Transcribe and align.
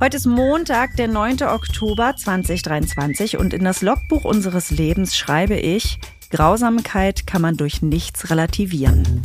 Heute 0.00 0.16
ist 0.16 0.26
Montag, 0.26 0.94
der 0.94 1.08
9. 1.08 1.42
Oktober 1.42 2.14
2023 2.14 3.36
und 3.36 3.52
in 3.52 3.64
das 3.64 3.82
Logbuch 3.82 4.24
unseres 4.24 4.70
Lebens 4.70 5.16
schreibe 5.16 5.56
ich, 5.56 5.98
Grausamkeit 6.30 7.26
kann 7.26 7.42
man 7.42 7.56
durch 7.56 7.82
nichts 7.82 8.30
relativieren. 8.30 9.20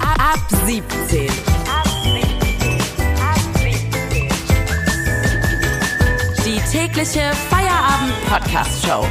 Ab 0.00 0.40
17. 0.66 1.28
Die 6.44 6.58
tägliche 6.72 7.30
Feierabend-Podcast-Show. 7.48 9.06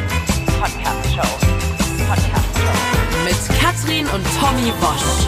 Podcast-Show. 0.59 1.44
Mit 3.25 3.59
Katrin 3.59 4.05
und 4.05 4.23
Tommy 4.39 4.71
Bosch. 4.79 5.25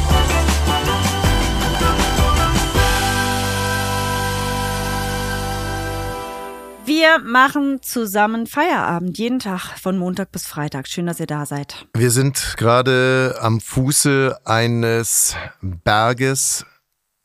Wir 6.86 7.18
machen 7.18 7.82
zusammen 7.82 8.46
Feierabend, 8.46 9.18
jeden 9.18 9.40
Tag 9.40 9.80
von 9.80 9.98
Montag 9.98 10.32
bis 10.32 10.46
Freitag. 10.46 10.88
Schön, 10.88 11.08
dass 11.08 11.20
ihr 11.20 11.26
da 11.26 11.48
seid. 11.48 11.88
Wir 11.96 12.12
sind 12.12 12.54
gerade 12.58 13.36
am 13.42 13.60
Fuße 13.60 14.42
eines 14.46 15.36
Berges, 15.64 16.68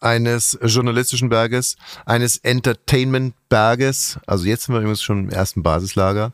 eines 0.01 0.59
journalistischen 0.62 1.29
Berges, 1.29 1.77
eines 2.07 2.39
Entertainment-Berges. 2.39 4.20
Also 4.27 4.47
jetzt 4.47 4.65
sind 4.65 4.75
wir 4.75 4.81
übrigens 4.81 5.03
schon 5.03 5.25
im 5.25 5.29
ersten 5.29 5.62
Basislager, 5.62 6.33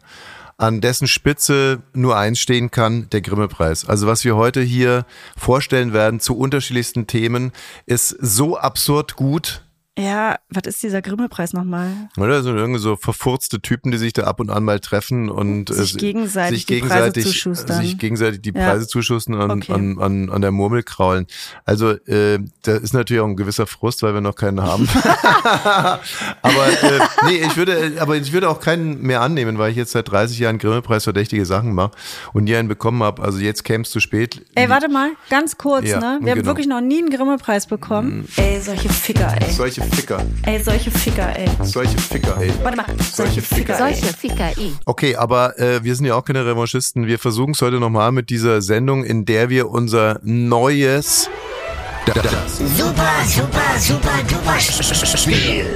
an 0.59 0.81
dessen 0.81 1.07
Spitze 1.07 1.83
nur 1.95 2.17
eins 2.17 2.41
stehen 2.41 2.71
kann, 2.71 3.09
der 3.11 3.21
Grimme-Preis. 3.21 3.89
Also 3.89 4.07
was 4.07 4.25
wir 4.25 4.37
heute 4.37 4.61
hier 4.61 5.07
vorstellen 5.37 5.93
werden 5.93 6.21
zu 6.21 6.37
unterschiedlichsten 6.37 7.07
Themen, 7.07 7.53
ist 7.87 8.11
so 8.21 8.59
absurd 8.59 9.15
gut, 9.17 9.63
Ja, 9.99 10.39
was 10.49 10.63
ist 10.67 10.83
dieser 10.85 11.03
Grimme-Preis 11.03 11.55
nochmal? 11.55 11.91
Oder 12.17 12.43
so 12.45 12.55
irgendwie 12.55 12.79
so 12.79 12.95
verfurzte 12.95 13.61
Typen, 13.61 13.91
die 13.91 13.99
sich 13.99 14.13
da 14.13 14.25
ab 14.25 14.39
und 14.39 14.49
an 14.49 14.63
mal 14.63 14.79
treffen 14.79 15.29
und 15.29 15.71
Sich 15.75 15.97
äh, 15.97 15.99
gegenseitig 15.99 16.59
sich 16.59 16.67
die 16.67 16.75
gegenseitig, 16.77 17.25
Preise 17.25 17.29
zuschustern. 17.33 17.83
sich 17.83 17.99
gegenseitig 17.99 18.43
die 18.43 18.53
Ja. 18.55 18.71
Preise 18.71 18.87
zuschussen 18.87 19.35
und 19.35 19.51
Okay. 19.51 19.73
an, 19.73 19.99
an, 19.99 20.31
an 20.31 20.41
der 20.41 20.53
Murmel 20.53 20.85
kraulen. 20.85 21.27
Also 21.65 21.91
äh, 22.07 22.39
da 22.63 22.77
ist 22.77 22.95
natürlich 22.95 23.21
auch 23.23 23.27
ein 23.27 23.35
gewisser 23.37 23.67
Frust, 23.67 24.05
weil 24.05 24.15
wir 24.15 24.21
noch 24.21 24.37
keinen 24.37 24.63
haben. 24.63 24.89
aber 26.43 26.67
äh, 26.83 27.01
nee, 27.27 27.39
ich 27.45 27.57
würde, 27.57 27.95
aber 27.99 28.15
ich 28.17 28.33
würde 28.33 28.49
auch 28.51 28.61
keinen 28.61 29.03
mehr 29.03 29.21
annehmen, 29.21 29.59
weil 29.59 29.71
ich 29.73 29.77
jetzt 29.77 29.93
seit 29.93 30.09
30 30.11 30.39
Jahren 30.39 30.59
Grimme-Preis 30.59 31.05
verdächtige 31.05 31.45
Sachen 31.45 31.73
mache 31.75 31.91
und 32.33 32.45
nie 32.45 32.55
einen 32.55 32.69
bekommen 32.69 33.03
habe. 33.03 33.23
Also 33.23 33.39
jetzt 33.41 33.65
käme 33.65 33.83
es 33.83 33.91
zu 33.91 33.99
spät. 34.01 34.43
Ey, 34.55 34.69
warte 34.69 34.89
mal, 34.89 35.11
ganz 35.29 35.59
kurz, 35.59 35.89
Ja, 35.89 35.99
ne? 35.99 36.19
Wir 36.23 36.31
haben 36.31 36.39
genau. 36.39 36.47
wirklich 36.47 36.69
noch 36.69 36.81
nie 36.81 36.99
einen 36.99 37.11
Grimme-Preis 37.11 37.67
bekommen. 37.67 38.29
Ey, 38.37 38.61
solche 38.61 38.89
Ficker, 38.89 39.35
ey. 39.41 39.51
Solche 39.53 39.88
Ficker, 39.89 40.25
Ey, 40.43 40.63
solche 40.63 40.91
Ficker, 40.91 41.37
ey. 41.37 41.49
solche 41.63 41.99
Ficker, 41.99 42.37
ey. 42.41 42.53
Warte 42.63 42.77
mal, 42.77 42.87
solche 43.13 43.43
Ficker, 43.43 43.75
ey. 43.75 43.95
Solche 43.95 44.17
Ficker, 44.17 44.51
eh. 44.59 44.73
Okay, 44.85 45.17
aber 45.17 45.59
äh, 45.59 45.83
wir 45.85 45.95
sind 45.97 46.07
ja 46.07 46.15
auch 46.15 46.25
keine 46.25 46.45
Revanchisten. 46.47 47.07
Wir 47.07 47.19
versuchen 47.19 47.53
es 47.53 47.63
heute 47.63 47.81
nochmal 47.81 48.13
mit 48.13 48.31
dieser 48.31 48.63
Sendung, 48.63 49.05
in 49.05 49.25
der 49.25 49.49
wir 49.49 49.69
unser 49.71 50.21
neues 50.23 51.29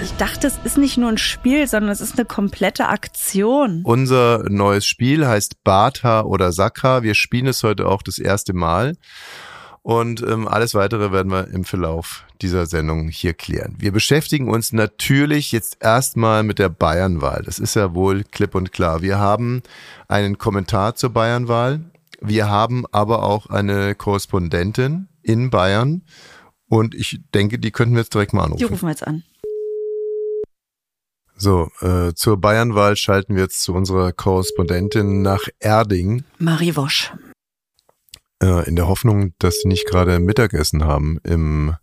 Ich 0.02 0.12
dachte, 0.16 0.46
es 0.46 0.58
ist 0.64 0.78
nicht 0.78 0.96
nur 0.96 1.10
ein 1.10 1.18
Spiel, 1.18 1.66
sondern 1.66 1.90
es 1.90 2.00
ist 2.00 2.18
eine 2.18 2.24
komplette 2.24 2.88
Aktion. 2.88 3.82
unser 3.84 4.44
neues 4.48 4.86
Spiel 4.86 5.26
heißt 5.26 5.62
Bata 5.62 6.22
oder 6.22 6.52
Sakra. 6.52 7.02
Wir 7.02 7.14
spielen 7.14 7.46
es 7.46 7.62
heute 7.62 7.86
auch 7.86 8.02
das 8.02 8.18
erste 8.18 8.54
Mal. 8.54 8.96
Und 9.84 10.22
ähm, 10.22 10.46
alles 10.46 10.74
weitere 10.74 11.10
werden 11.10 11.32
wir 11.32 11.48
im 11.48 11.64
Verlauf 11.64 12.24
dieser 12.40 12.66
Sendung 12.66 13.08
hier 13.08 13.34
klären. 13.34 13.74
Wir 13.78 13.90
beschäftigen 13.90 14.48
uns 14.48 14.72
natürlich 14.72 15.50
jetzt 15.50 15.78
erstmal 15.80 16.44
mit 16.44 16.60
der 16.60 16.68
Bayernwahl. 16.68 17.42
Das 17.44 17.58
ist 17.58 17.74
ja 17.74 17.92
wohl 17.92 18.22
klipp 18.22 18.54
und 18.54 18.70
klar. 18.70 19.02
Wir 19.02 19.18
haben 19.18 19.62
einen 20.06 20.38
Kommentar 20.38 20.94
zur 20.94 21.10
Bayernwahl. 21.10 21.80
Wir 22.20 22.48
haben 22.48 22.84
aber 22.92 23.24
auch 23.24 23.46
eine 23.46 23.96
Korrespondentin 23.96 25.08
in 25.22 25.50
Bayern. 25.50 26.02
Und 26.68 26.94
ich 26.94 27.20
denke, 27.34 27.58
die 27.58 27.72
könnten 27.72 27.94
wir 27.94 28.02
jetzt 28.02 28.14
direkt 28.14 28.32
mal 28.32 28.42
Die 28.46 28.52
anrufen. 28.52 28.66
rufen 28.68 28.86
wir 28.86 28.90
jetzt 28.90 29.06
an. 29.06 29.24
So, 31.36 31.70
äh, 31.80 32.14
zur 32.14 32.40
Bayernwahl 32.40 32.94
schalten 32.94 33.34
wir 33.34 33.42
jetzt 33.42 33.62
zu 33.64 33.74
unserer 33.74 34.12
Korrespondentin 34.12 35.22
nach 35.22 35.42
Erding. 35.58 36.22
Marie 36.38 36.76
Wosch. 36.76 37.12
Äh, 38.42 38.68
in 38.68 38.76
der 38.76 38.88
Hoffnung, 38.88 39.32
dass 39.38 39.60
sie 39.60 39.68
nicht 39.68 39.86
gerade 39.86 40.18
Mittagessen 40.18 40.84
haben 40.84 41.18
im, 41.24 41.74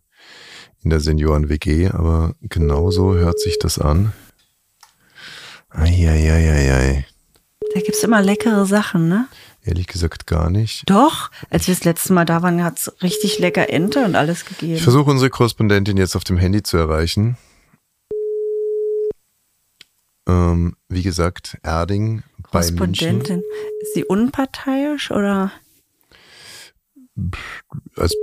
in 0.82 0.90
der 0.90 1.00
Senioren-WG, 1.00 1.88
aber 1.88 2.34
genauso 2.42 3.14
hört 3.14 3.40
sich 3.40 3.58
das 3.58 3.78
an. 3.78 4.12
Eieieiei. 5.70 7.06
Da 7.74 7.80
gibt's 7.80 8.02
immer 8.02 8.20
leckere 8.20 8.66
Sachen, 8.66 9.08
ne? 9.08 9.26
Ehrlich 9.62 9.86
gesagt 9.86 10.26
gar 10.26 10.50
nicht. 10.50 10.88
Doch, 10.88 11.30
als 11.50 11.66
wir 11.68 11.74
das 11.74 11.84
letzte 11.84 12.12
Mal 12.12 12.24
da 12.24 12.42
waren, 12.42 12.64
hat's 12.64 12.90
richtig 13.02 13.38
lecker 13.38 13.68
Ente 13.70 14.04
und 14.04 14.16
alles 14.16 14.42
Ich 14.42 14.58
gegeben. 14.58 14.78
versuche 14.80 15.10
unsere 15.10 15.30
Korrespondentin 15.30 15.96
jetzt 15.96 16.16
auf 16.16 16.24
dem 16.24 16.38
Handy 16.38 16.62
zu 16.62 16.76
erreichen. 16.78 17.36
Ähm, 20.26 20.76
wie 20.88 21.02
gesagt, 21.02 21.58
Erding 21.62 22.22
bei 22.50 22.60
München. 22.60 22.76
Korrespondentin. 22.78 23.42
Ist 23.82 23.94
sie 23.94 24.04
unparteiisch 24.04 25.10
oder? 25.10 25.52
Als 27.96 28.14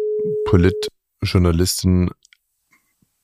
Politjournalistin 0.46 2.10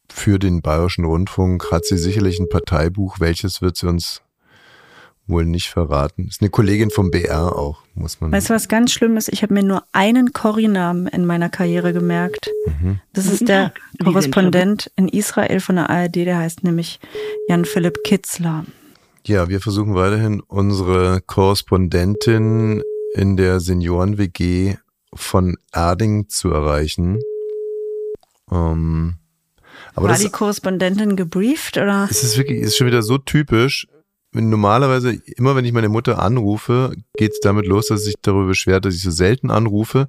für 0.10 0.40
den 0.40 0.62
Bayerischen 0.62 1.06
Rundfunk 1.06 1.72
hat 1.72 1.86
sie 1.86 1.98
sicherlich 1.98 2.40
ein 2.40 2.50
Parteibuch. 2.50 3.20
Welches 3.20 3.62
wird 3.62 3.78
sie 3.78 3.88
uns 3.88 4.22
wohl 5.26 5.46
nicht 5.46 5.70
verraten? 5.70 6.28
Ist 6.28 6.42
eine 6.42 6.50
Kollegin 6.50 6.92
vom 6.92 7.10
BR 7.10 7.56
auch, 7.58 7.84
muss 7.96 8.22
man. 8.22 8.32
Weißt 8.32 8.50
du, 8.50 8.54
was 8.54 8.68
ganz 8.68 8.92
schlimm 8.92 9.18
ist? 9.18 9.30
Ich 9.30 9.42
habe 9.42 9.54
mir 9.54 9.64
nur 9.64 9.84
einen 9.92 10.34
Corrie-Namen 10.34 11.08
in 11.08 11.26
meiner 11.26 11.50
Karriere 11.50 11.94
gemerkt. 11.94 12.52
Mhm. 12.68 13.00
Das 13.14 13.26
ist 13.26 13.48
der 13.48 13.74
sind 13.98 14.06
Korrespondent 14.06 14.92
in 14.96 15.08
Israel 15.08 15.60
von 15.60 15.78
der 15.78 15.90
ARD, 15.90 16.16
der 16.16 16.38
heißt 16.38 16.64
nämlich 16.64 17.00
Jan-Philipp 17.48 18.04
Kitzler. 18.04 18.66
Ja, 19.26 19.48
wir 19.48 19.62
versuchen 19.62 19.96
weiterhin 19.96 20.42
unsere 20.42 21.22
Korrespondentin 21.22 22.84
in 23.14 23.38
der 23.38 23.60
Senioren-WG 23.62 24.76
von 25.16 25.58
Erding 25.72 26.30
zu 26.30 26.52
erreichen. 26.52 27.20
Ähm, 28.52 29.16
aber 29.96 30.06
War 30.06 30.14
das 30.14 30.22
die 30.22 30.30
Korrespondentin 30.30 31.16
gebrieft 31.16 31.78
oder? 31.78 32.08
es 32.10 32.24
ist 32.24 32.38
wirklich, 32.38 32.62
ist 32.62 32.78
schon 32.78 32.88
wieder 32.88 33.04
so 33.04 33.18
typisch. 33.18 33.88
Normalerweise, 34.32 35.14
immer 35.36 35.56
wenn 35.56 35.66
ich 35.66 35.74
meine 35.74 35.90
Mutter 35.90 36.20
anrufe, 36.20 36.96
geht 37.16 37.34
es 37.34 37.40
damit 37.40 37.68
los, 37.68 37.88
dass 37.88 38.00
sie 38.00 38.06
sich 38.08 38.16
darüber 38.22 38.48
beschwert, 38.48 38.86
dass 38.86 38.96
ich 38.96 39.04
so 39.04 39.12
selten 39.12 39.52
anrufe. 39.52 40.08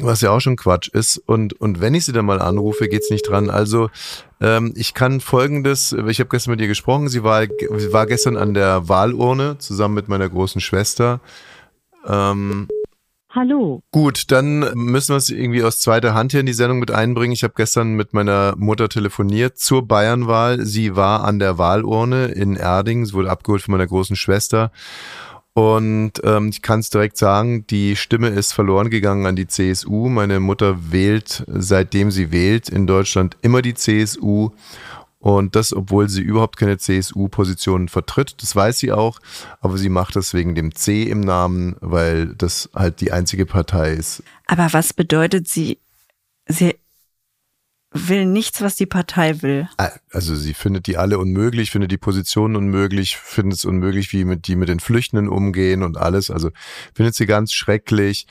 Was 0.00 0.22
ja 0.22 0.30
auch 0.30 0.40
schon 0.40 0.56
Quatsch 0.56 0.88
ist. 0.88 1.18
Und, 1.18 1.52
und 1.60 1.82
wenn 1.82 1.92
ich 1.92 2.06
sie 2.06 2.12
dann 2.12 2.24
mal 2.24 2.40
anrufe, 2.40 2.88
geht's 2.88 3.10
nicht 3.10 3.28
dran. 3.28 3.50
Also 3.50 3.90
ähm, 4.40 4.72
ich 4.74 4.94
kann 4.94 5.20
folgendes, 5.20 5.92
ich 5.92 6.20
habe 6.20 6.30
gestern 6.30 6.52
mit 6.52 6.62
ihr 6.62 6.68
gesprochen, 6.68 7.08
sie 7.08 7.24
war, 7.24 7.42
war 7.42 8.06
gestern 8.06 8.38
an 8.38 8.54
der 8.54 8.88
Wahlurne 8.88 9.58
zusammen 9.58 9.94
mit 9.94 10.08
meiner 10.08 10.30
großen 10.30 10.62
Schwester. 10.62 11.20
Ähm, 12.06 12.68
Hallo. 13.30 13.82
Gut, 13.90 14.30
dann 14.30 14.60
müssen 14.74 15.12
wir 15.12 15.18
es 15.18 15.28
irgendwie 15.28 15.62
aus 15.62 15.80
zweiter 15.80 16.14
Hand 16.14 16.32
hier 16.32 16.40
in 16.40 16.46
die 16.46 16.54
Sendung 16.54 16.78
mit 16.78 16.90
einbringen. 16.90 17.34
Ich 17.34 17.44
habe 17.44 17.52
gestern 17.54 17.92
mit 17.92 18.14
meiner 18.14 18.54
Mutter 18.56 18.88
telefoniert 18.88 19.58
zur 19.58 19.86
Bayernwahl. 19.86 20.64
Sie 20.64 20.96
war 20.96 21.24
an 21.24 21.38
der 21.38 21.58
Wahlurne 21.58 22.26
in 22.28 22.56
Erding. 22.56 23.04
Sie 23.04 23.12
wurde 23.12 23.30
abgeholt 23.30 23.60
von 23.60 23.72
meiner 23.72 23.86
großen 23.86 24.16
Schwester. 24.16 24.72
Und 25.52 26.12
ähm, 26.24 26.48
ich 26.48 26.62
kann 26.62 26.80
es 26.80 26.88
direkt 26.88 27.18
sagen, 27.18 27.66
die 27.66 27.96
Stimme 27.96 28.28
ist 28.28 28.52
verloren 28.52 28.88
gegangen 28.88 29.26
an 29.26 29.36
die 29.36 29.46
CSU. 29.48 30.08
Meine 30.08 30.40
Mutter 30.40 30.92
wählt, 30.92 31.44
seitdem 31.48 32.10
sie 32.10 32.32
wählt, 32.32 32.70
in 32.70 32.86
Deutschland 32.86 33.36
immer 33.42 33.60
die 33.60 33.74
CSU. 33.74 34.52
Und 35.20 35.56
das, 35.56 35.72
obwohl 35.72 36.08
sie 36.08 36.22
überhaupt 36.22 36.56
keine 36.56 36.78
CSU-Position 36.78 37.88
vertritt. 37.88 38.36
Das 38.40 38.54
weiß 38.54 38.78
sie 38.78 38.92
auch. 38.92 39.18
Aber 39.60 39.76
sie 39.76 39.88
macht 39.88 40.14
das 40.14 40.32
wegen 40.32 40.54
dem 40.54 40.74
C 40.74 41.02
im 41.02 41.20
Namen, 41.20 41.76
weil 41.80 42.34
das 42.36 42.70
halt 42.74 43.00
die 43.00 43.12
einzige 43.12 43.44
Partei 43.44 43.92
ist. 43.92 44.22
Aber 44.46 44.72
was 44.72 44.92
bedeutet 44.92 45.48
sie? 45.48 45.78
Sie 46.46 46.76
will 47.92 48.26
nichts, 48.26 48.60
was 48.60 48.76
die 48.76 48.86
Partei 48.86 49.42
will. 49.42 49.68
Also 50.10 50.36
sie 50.36 50.54
findet 50.54 50.86
die 50.86 50.98
alle 50.98 51.18
unmöglich, 51.18 51.70
findet 51.70 51.90
die 51.90 51.98
Positionen 51.98 52.56
unmöglich, 52.56 53.16
findet 53.16 53.58
es 53.58 53.64
unmöglich, 53.64 54.12
wie 54.12 54.24
mit 54.24 54.46
die 54.46 54.56
mit 54.56 54.68
den 54.68 54.78
Flüchtenden 54.78 55.28
umgehen 55.28 55.82
und 55.82 55.96
alles. 55.96 56.30
Also 56.30 56.50
findet 56.94 57.14
sie 57.14 57.26
ganz 57.26 57.52
schrecklich 57.52 58.26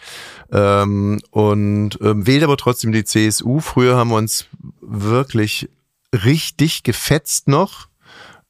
ähm, 0.51 1.19
und 1.31 1.97
ähm, 2.01 2.27
wählt 2.27 2.43
aber 2.43 2.57
trotzdem 2.57 2.91
die 2.91 3.03
CSU. 3.03 3.59
Früher 3.59 3.97
haben 3.97 4.11
wir 4.11 4.17
uns 4.17 4.45
wirklich 4.79 5.69
richtig 6.13 6.83
gefetzt 6.83 7.47
noch. 7.47 7.87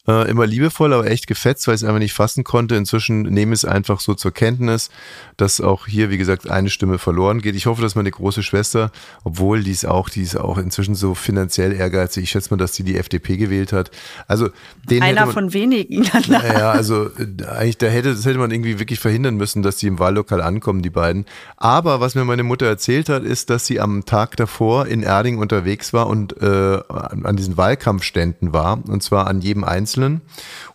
Äh, 0.10 0.30
immer 0.30 0.48
liebevoll, 0.48 0.94
aber 0.94 1.12
echt 1.12 1.28
gefetzt, 1.28 1.68
weil 1.68 1.76
ich 1.76 1.82
es 1.82 1.84
einfach 1.84 2.00
nicht 2.00 2.14
fassen 2.14 2.46
konnte. 2.46 2.76
Inzwischen 2.76 3.24
nehme 3.24 3.54
ich 3.54 3.60
es 3.60 3.66
einfach 3.66 4.00
so 4.00 4.14
zur 4.14 4.32
Kenntnis, 4.32 4.90
dass 5.36 5.60
auch 5.60 5.86
hier, 5.86 6.10
wie 6.10 6.18
gesagt, 6.18 6.50
eine 6.50 6.70
Stimme 6.70 6.98
verloren 6.98 7.42
geht. 7.42 7.56
Ich 7.56 7.66
hoffe, 7.66 7.82
dass 7.82 7.96
meine 7.96 8.10
große 8.10 8.42
Schwester, 8.42 8.92
obwohl 9.26 9.64
die 9.64 9.72
ist 9.72 9.86
auch, 9.86 10.08
die 10.08 10.22
ist 10.22 10.38
auch 10.38 10.60
inzwischen 10.60 10.96
so 10.96 11.14
finanziell 11.14 11.74
ehrgeizig. 11.74 12.24
Ich 12.24 12.30
schätze 12.30 12.52
mal, 12.52 12.58
dass 12.58 12.74
sie 12.74 12.84
die 12.84 12.96
FDP 12.96 13.36
gewählt 13.36 13.74
hat. 13.74 13.92
Also 14.30 14.48
den 14.90 15.04
Einer 15.04 15.26
man, 15.26 15.34
von 15.34 15.54
wenigen. 15.54 16.04
ja, 16.30 16.72
also 16.72 17.08
äh, 17.08 17.44
eigentlich, 17.46 17.78
da 17.78 17.88
hätte, 17.88 18.14
das 18.16 18.26
hätte 18.26 18.40
man 18.40 18.52
irgendwie 18.52 18.80
wirklich 18.80 19.02
verhindern 19.02 19.36
müssen, 19.36 19.62
dass 19.62 19.76
die 19.76 19.88
im 19.88 20.00
Wahllokal 20.00 20.42
ankommen, 20.42 20.84
die 20.84 20.90
beiden. 20.90 21.26
Aber 21.58 22.00
was 22.00 22.16
mir 22.16 22.24
meine 22.24 22.44
Mutter 22.44 22.66
erzählt 22.66 23.10
hat, 23.10 23.24
ist, 23.24 23.50
dass 23.50 23.66
sie 23.66 23.82
am 23.82 24.06
Tag 24.06 24.38
davor 24.38 24.88
in 24.88 25.04
Erding 25.04 25.38
unterwegs 25.38 25.92
war 25.92 26.08
und 26.08 26.42
äh, 26.42 26.80
an 26.88 27.36
diesen 27.36 27.58
Wahlkampfständen 27.58 28.54
war, 28.54 28.82
und 28.88 29.04
zwar 29.04 29.28
an 29.28 29.42
jedem 29.42 29.66
Einzelnen. 29.66 29.97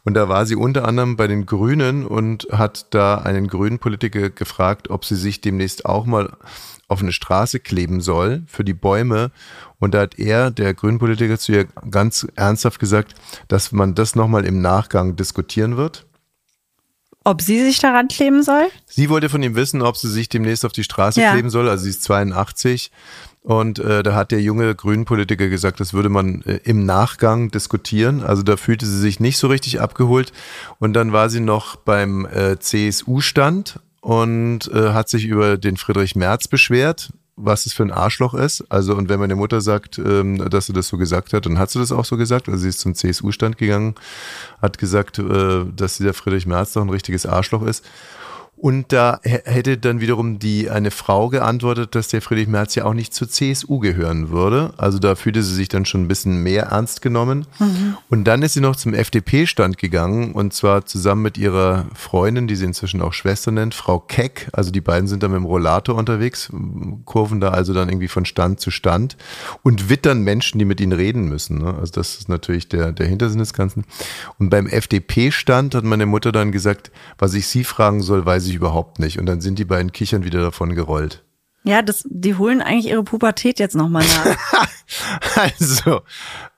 Und 0.04 0.14
da 0.14 0.28
war 0.28 0.46
sie 0.46 0.56
unter 0.56 0.86
anderem 0.86 1.16
bei 1.16 1.26
den 1.26 1.46
Grünen 1.46 2.04
und 2.06 2.46
hat 2.50 2.86
da 2.94 3.16
einen 3.16 3.46
grünen 3.48 3.78
Politiker 3.78 4.30
gefragt, 4.30 4.90
ob 4.90 5.04
sie 5.04 5.16
sich 5.16 5.40
demnächst 5.40 5.84
auch 5.86 6.04
mal 6.06 6.36
auf 6.88 7.00
eine 7.00 7.12
Straße 7.12 7.60
kleben 7.60 8.00
soll 8.00 8.42
für 8.46 8.64
die 8.64 8.74
Bäume. 8.74 9.30
Und 9.78 9.94
da 9.94 10.00
hat 10.02 10.18
er, 10.18 10.50
der 10.50 10.74
Grünpolitiker, 10.74 11.38
zu 11.38 11.52
ihr 11.52 11.64
ganz 11.90 12.26
ernsthaft 12.36 12.78
gesagt, 12.78 13.14
dass 13.48 13.72
man 13.72 13.94
das 13.94 14.14
nochmal 14.14 14.44
im 14.44 14.60
Nachgang 14.60 15.16
diskutieren 15.16 15.76
wird. 15.76 16.06
Ob 17.24 17.40
sie 17.40 17.62
sich 17.62 17.78
daran 17.78 18.08
kleben 18.08 18.42
soll? 18.42 18.68
Sie 18.86 19.08
wollte 19.08 19.28
von 19.28 19.42
ihm 19.42 19.54
wissen, 19.54 19.80
ob 19.80 19.96
sie 19.96 20.08
sich 20.10 20.28
demnächst 20.28 20.64
auf 20.64 20.72
die 20.72 20.82
Straße 20.82 21.20
Ja. 21.20 21.32
kleben 21.32 21.50
soll. 21.50 21.68
Also 21.68 21.84
sie 21.84 21.90
ist 21.90 22.02
82. 22.02 22.90
Und 23.42 23.80
äh, 23.80 24.04
da 24.04 24.14
hat 24.14 24.30
der 24.30 24.40
junge 24.40 24.72
Grünenpolitiker 24.74 25.48
gesagt, 25.48 25.80
das 25.80 25.92
würde 25.92 26.08
man 26.08 26.42
äh, 26.42 26.60
im 26.64 26.86
Nachgang 26.86 27.50
diskutieren. 27.50 28.22
Also 28.22 28.42
da 28.42 28.56
fühlte 28.56 28.86
sie 28.86 29.00
sich 29.00 29.18
nicht 29.18 29.36
so 29.36 29.48
richtig 29.48 29.80
abgeholt. 29.80 30.32
Und 30.78 30.92
dann 30.92 31.12
war 31.12 31.28
sie 31.28 31.40
noch 31.40 31.74
beim 31.74 32.24
äh, 32.26 32.58
CSU-Stand 32.58 33.80
und 34.00 34.70
äh, 34.72 34.92
hat 34.92 35.08
sich 35.08 35.24
über 35.24 35.56
den 35.56 35.76
Friedrich 35.76 36.14
Merz 36.14 36.46
beschwert, 36.46 37.10
was 37.34 37.66
es 37.66 37.72
für 37.72 37.82
ein 37.82 37.90
Arschloch 37.90 38.34
ist. 38.34 38.64
Also 38.70 38.94
und 38.94 39.08
wenn 39.08 39.18
meine 39.18 39.34
Mutter 39.34 39.60
sagt, 39.60 39.98
ähm, 39.98 40.48
dass 40.48 40.66
sie 40.66 40.72
das 40.72 40.86
so 40.86 40.96
gesagt 40.96 41.32
hat, 41.32 41.44
dann 41.44 41.58
hat 41.58 41.70
sie 41.70 41.80
das 41.80 41.90
auch 41.90 42.04
so 42.04 42.16
gesagt. 42.16 42.48
Also 42.48 42.60
sie 42.60 42.68
ist 42.68 42.78
zum 42.78 42.94
CSU-Stand 42.94 43.58
gegangen, 43.58 43.96
hat 44.60 44.78
gesagt, 44.78 45.18
äh, 45.18 45.64
dass 45.74 45.96
dieser 45.96 46.14
Friedrich 46.14 46.46
Merz 46.46 46.74
doch 46.74 46.82
ein 46.82 46.90
richtiges 46.90 47.26
Arschloch 47.26 47.62
ist. 47.62 47.84
Und 48.62 48.92
da 48.92 49.18
hätte 49.24 49.76
dann 49.76 49.98
wiederum 49.98 50.38
die 50.38 50.70
eine 50.70 50.92
Frau 50.92 51.30
geantwortet, 51.30 51.96
dass 51.96 52.06
der 52.06 52.22
Friedrich 52.22 52.46
Merz 52.46 52.76
ja 52.76 52.84
auch 52.84 52.94
nicht 52.94 53.12
zur 53.12 53.28
CSU 53.28 53.80
gehören 53.80 54.30
würde. 54.30 54.72
Also 54.76 55.00
da 55.00 55.16
fühlte 55.16 55.42
sie 55.42 55.52
sich 55.52 55.68
dann 55.68 55.84
schon 55.84 56.02
ein 56.02 56.06
bisschen 56.06 56.44
mehr 56.44 56.66
ernst 56.66 57.02
genommen. 57.02 57.48
Und 58.08 58.22
dann 58.22 58.40
ist 58.42 58.52
sie 58.52 58.60
noch 58.60 58.76
zum 58.76 58.94
FDP-Stand 58.94 59.78
gegangen 59.78 60.30
und 60.30 60.54
zwar 60.54 60.86
zusammen 60.86 61.22
mit 61.22 61.38
ihrer 61.38 61.86
Freundin, 61.92 62.46
die 62.46 62.54
sie 62.54 62.66
inzwischen 62.66 63.02
auch 63.02 63.12
Schwester 63.12 63.50
nennt, 63.50 63.74
Frau 63.74 63.98
Keck. 63.98 64.48
Also 64.52 64.70
die 64.70 64.80
beiden 64.80 65.08
sind 65.08 65.24
da 65.24 65.28
mit 65.28 65.38
dem 65.38 65.44
Rollator 65.44 65.96
unterwegs, 65.96 66.48
kurven 67.04 67.40
da 67.40 67.48
also 67.48 67.74
dann 67.74 67.88
irgendwie 67.88 68.06
von 68.06 68.24
Stand 68.24 68.60
zu 68.60 68.70
Stand 68.70 69.16
und 69.64 69.90
wittern 69.90 70.22
Menschen, 70.22 70.60
die 70.60 70.64
mit 70.64 70.80
ihnen 70.80 70.92
reden 70.92 71.28
müssen. 71.28 71.58
Ne? 71.58 71.74
Also 71.80 71.94
das 71.94 72.14
ist 72.14 72.28
natürlich 72.28 72.68
der, 72.68 72.92
der 72.92 73.08
Hintersinn 73.08 73.40
des 73.40 73.54
Ganzen. 73.54 73.82
Und 74.38 74.50
beim 74.50 74.68
FDP-Stand 74.68 75.74
hat 75.74 75.82
meine 75.82 76.06
Mutter 76.06 76.30
dann 76.30 76.52
gesagt, 76.52 76.92
was 77.18 77.34
ich 77.34 77.48
sie 77.48 77.64
fragen 77.64 78.02
soll, 78.02 78.24
weiß 78.24 78.51
ich 78.52 78.56
überhaupt 78.56 78.98
nicht. 78.98 79.18
Und 79.18 79.26
dann 79.26 79.40
sind 79.40 79.58
die 79.58 79.64
beiden 79.64 79.92
Kichern 79.92 80.24
wieder 80.24 80.40
davon 80.40 80.74
gerollt. 80.74 81.24
Ja, 81.64 81.80
das, 81.80 82.04
die 82.08 82.34
holen 82.34 82.60
eigentlich 82.60 82.88
ihre 82.88 83.04
Pubertät 83.04 83.58
jetzt 83.58 83.76
nochmal 83.76 84.04
nach. 84.04 84.36
Also, 85.36 86.02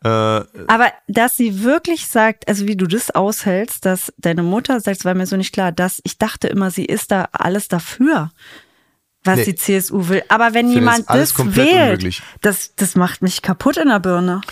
äh, 0.02 0.08
Aber 0.08 0.92
dass 1.06 1.36
sie 1.36 1.62
wirklich 1.62 2.08
sagt, 2.08 2.48
also 2.48 2.66
wie 2.66 2.74
du 2.74 2.88
das 2.88 3.12
aushältst, 3.12 3.84
dass 3.84 4.12
deine 4.18 4.42
Mutter 4.42 4.80
sagt, 4.80 4.98
es 4.98 5.04
war 5.04 5.14
mir 5.14 5.26
so 5.26 5.36
nicht 5.36 5.52
klar, 5.52 5.70
dass 5.70 6.00
ich 6.02 6.18
dachte 6.18 6.48
immer, 6.48 6.72
sie 6.72 6.84
ist 6.84 7.12
da 7.12 7.28
alles 7.30 7.68
dafür, 7.68 8.32
was 9.24 9.38
Nee. 9.38 9.44
die 9.46 9.54
CSU 9.54 10.08
will. 10.08 10.22
Aber 10.28 10.54
wenn 10.54 10.70
jemand 10.70 11.08
das 11.08 11.32
das 11.34 11.56
wählt, 11.56 11.68
unmöglich. 11.84 12.22
das, 12.42 12.74
das 12.76 12.94
macht 12.94 13.22
mich 13.22 13.42
kaputt 13.42 13.76
in 13.78 13.88
der 13.88 13.98
Birne. 14.00 14.42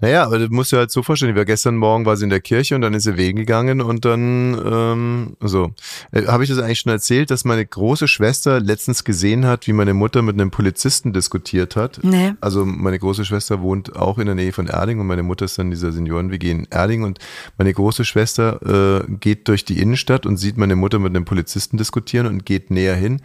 Naja, 0.00 0.24
aber 0.24 0.38
du 0.38 0.48
musst 0.48 0.72
dir 0.72 0.78
halt 0.78 0.90
so 0.90 1.02
vorstellen, 1.02 1.32
ich 1.32 1.36
war 1.36 1.44
gestern 1.44 1.76
Morgen 1.76 2.06
war 2.06 2.16
sie 2.16 2.24
in 2.24 2.30
der 2.30 2.40
Kirche 2.40 2.74
und 2.74 2.80
dann 2.80 2.94
ist 2.94 3.04
sie 3.04 3.16
wegen 3.16 3.38
gegangen 3.38 3.80
und 3.80 4.04
dann 4.04 4.54
ähm, 4.64 5.36
so. 5.40 5.72
Äh, 6.12 6.26
Habe 6.26 6.44
ich 6.44 6.50
das 6.50 6.58
eigentlich 6.58 6.80
schon 6.80 6.92
erzählt, 6.92 7.30
dass 7.30 7.44
meine 7.44 7.64
große 7.64 8.08
Schwester 8.08 8.60
letztens 8.60 9.04
gesehen 9.04 9.46
hat, 9.46 9.66
wie 9.66 9.72
meine 9.72 9.94
Mutter 9.94 10.22
mit 10.22 10.34
einem 10.40 10.50
Polizisten 10.50 11.12
diskutiert 11.12 11.76
hat? 11.76 12.00
Nee. 12.02 12.32
Also 12.40 12.64
meine 12.64 12.98
große 12.98 13.24
Schwester 13.24 13.60
wohnt 13.60 13.96
auch 13.96 14.18
in 14.18 14.26
der 14.26 14.34
Nähe 14.34 14.52
von 14.52 14.66
Erding 14.66 14.98
und 15.00 15.06
meine 15.06 15.22
Mutter 15.22 15.44
ist 15.44 15.58
dann 15.58 15.70
dieser 15.70 15.92
Senioren-WG 15.92 16.50
in 16.50 16.66
Erding 16.70 17.02
und 17.04 17.18
meine 17.58 17.72
große 17.72 18.04
Schwester 18.04 19.02
äh, 19.06 19.12
geht 19.20 19.48
durch 19.48 19.64
die 19.64 19.78
Innenstadt 19.80 20.26
und 20.26 20.36
sieht 20.38 20.56
meine 20.56 20.76
Mutter 20.76 20.98
mit 20.98 21.14
einem 21.14 21.24
Polizisten 21.24 21.76
diskutieren 21.76 22.26
und 22.26 22.46
geht 22.46 22.70
näher 22.70 22.96
hin. 22.96 23.20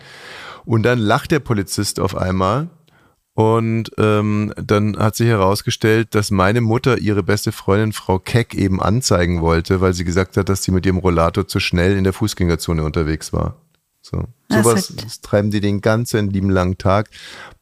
Und 0.65 0.83
dann 0.83 0.96
lacht 0.99 1.31
der 1.31 1.39
Polizist 1.39 1.99
auf 1.99 2.15
einmal 2.15 2.69
und 3.33 3.91
ähm, 3.99 4.51
dann 4.57 4.97
hat 4.97 5.15
sich 5.15 5.27
herausgestellt, 5.27 6.15
dass 6.15 6.31
meine 6.31 6.59
Mutter 6.61 6.97
ihre 6.97 7.21
beste 7.21 7.51
Freundin 7.51 7.94
Frau 7.94 8.17
Keck 8.17 8.55
eben 8.55 8.81
anzeigen 8.81 9.41
wollte, 9.41 9.79
weil 9.79 9.94
sie 9.94 10.05
gesagt 10.05 10.38
hat, 10.38 10.49
dass 10.49 10.63
sie 10.63 10.71
mit 10.71 10.85
ihrem 10.88 10.97
Rollator 10.97 11.47
zu 11.47 11.59
schnell 11.59 11.95
in 11.97 12.03
der 12.03 12.13
Fußgängerzone 12.13 12.83
unterwegs 12.83 13.33
war. 13.33 13.55
So. 14.01 14.23
Das 14.49 14.63
Sowas 14.63 14.89
hat- 14.89 15.05
das 15.05 15.21
treiben 15.21 15.51
die 15.51 15.61
den 15.61 15.81
ganzen 15.81 16.31
lieben 16.31 16.49
langen 16.49 16.77
Tag. 16.79 17.09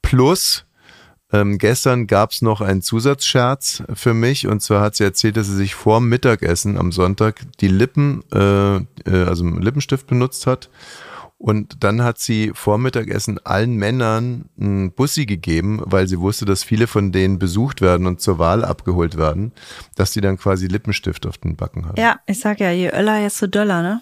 Plus, 0.01 0.63
ähm, 1.33 1.57
gestern 1.57 2.07
gab's 2.07 2.41
noch 2.41 2.61
einen 2.61 2.81
Zusatzscherz 2.81 3.83
für 3.93 4.13
mich 4.13 4.47
und 4.47 4.61
zwar 4.61 4.79
hat 4.79 4.95
sie 4.95 5.03
erzählt, 5.03 5.35
dass 5.35 5.47
sie 5.47 5.55
sich 5.57 5.75
vor 5.75 5.99
Mittagessen 5.99 6.77
am 6.77 6.93
Sonntag 6.93 7.41
die 7.59 7.67
Lippen, 7.67 8.23
äh, 8.31 8.75
äh, 8.77 8.83
also 9.27 9.43
einen 9.43 9.61
Lippenstift 9.61 10.07
benutzt 10.07 10.47
hat 10.47 10.69
und 11.37 11.83
dann 11.83 12.01
hat 12.01 12.17
sie 12.17 12.51
vor 12.53 12.77
Mittagessen 12.77 13.39
allen 13.43 13.75
Männern 13.75 14.45
einen 14.59 14.91
Bussi 14.93 15.25
gegeben, 15.25 15.81
weil 15.83 16.07
sie 16.07 16.19
wusste, 16.19 16.45
dass 16.45 16.63
viele 16.63 16.87
von 16.87 17.11
denen 17.11 17.39
besucht 17.39 17.81
werden 17.81 18.07
und 18.07 18.21
zur 18.21 18.39
Wahl 18.39 18.63
abgeholt 18.63 19.17
werden, 19.17 19.51
dass 19.95 20.11
die 20.11 20.21
dann 20.21 20.37
quasi 20.37 20.67
Lippenstift 20.67 21.25
auf 21.25 21.37
den 21.37 21.55
Backen 21.55 21.85
haben. 21.85 21.99
Ja, 21.99 22.19
ich 22.25 22.39
sag 22.39 22.59
ja, 22.59 22.71
je 22.71 22.89
öller, 22.89 23.19
desto 23.19 23.47
döller, 23.47 23.81
ne? 23.81 24.01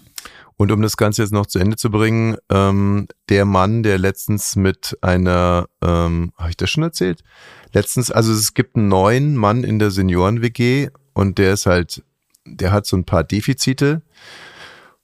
Und 0.56 0.72
um 0.72 0.82
das 0.84 0.98
Ganze 0.98 1.24
jetzt 1.24 1.32
noch 1.34 1.48
zu 1.48 1.58
Ende 1.58 1.76
zu 1.76 1.90
bringen, 1.90 2.38
ähm, 2.50 3.08
der 3.30 3.46
Mann, 3.46 3.82
der 3.82 3.98
letztens 3.98 4.56
mit 4.56 4.98
einer, 5.02 5.66
ähm, 5.82 6.32
habe 6.38 6.52
ich 6.52 6.58
das 6.58 6.70
schon 6.70 6.84
erzählt? 6.84 7.24
Letztens, 7.74 8.12
also 8.12 8.32
es 8.32 8.54
gibt 8.54 8.76
einen 8.76 8.88
neuen 8.88 9.36
Mann 9.36 9.64
in 9.64 9.80
der 9.80 9.90
Senioren-WG 9.90 10.90
und 11.14 11.40
der 11.40 11.54
ist 11.54 11.66
halt, 11.66 12.04
der 12.46 12.72
hat 12.72 12.86
so 12.86 12.96
ein 12.96 13.04
paar 13.04 13.24
Defizite. 13.24 14.04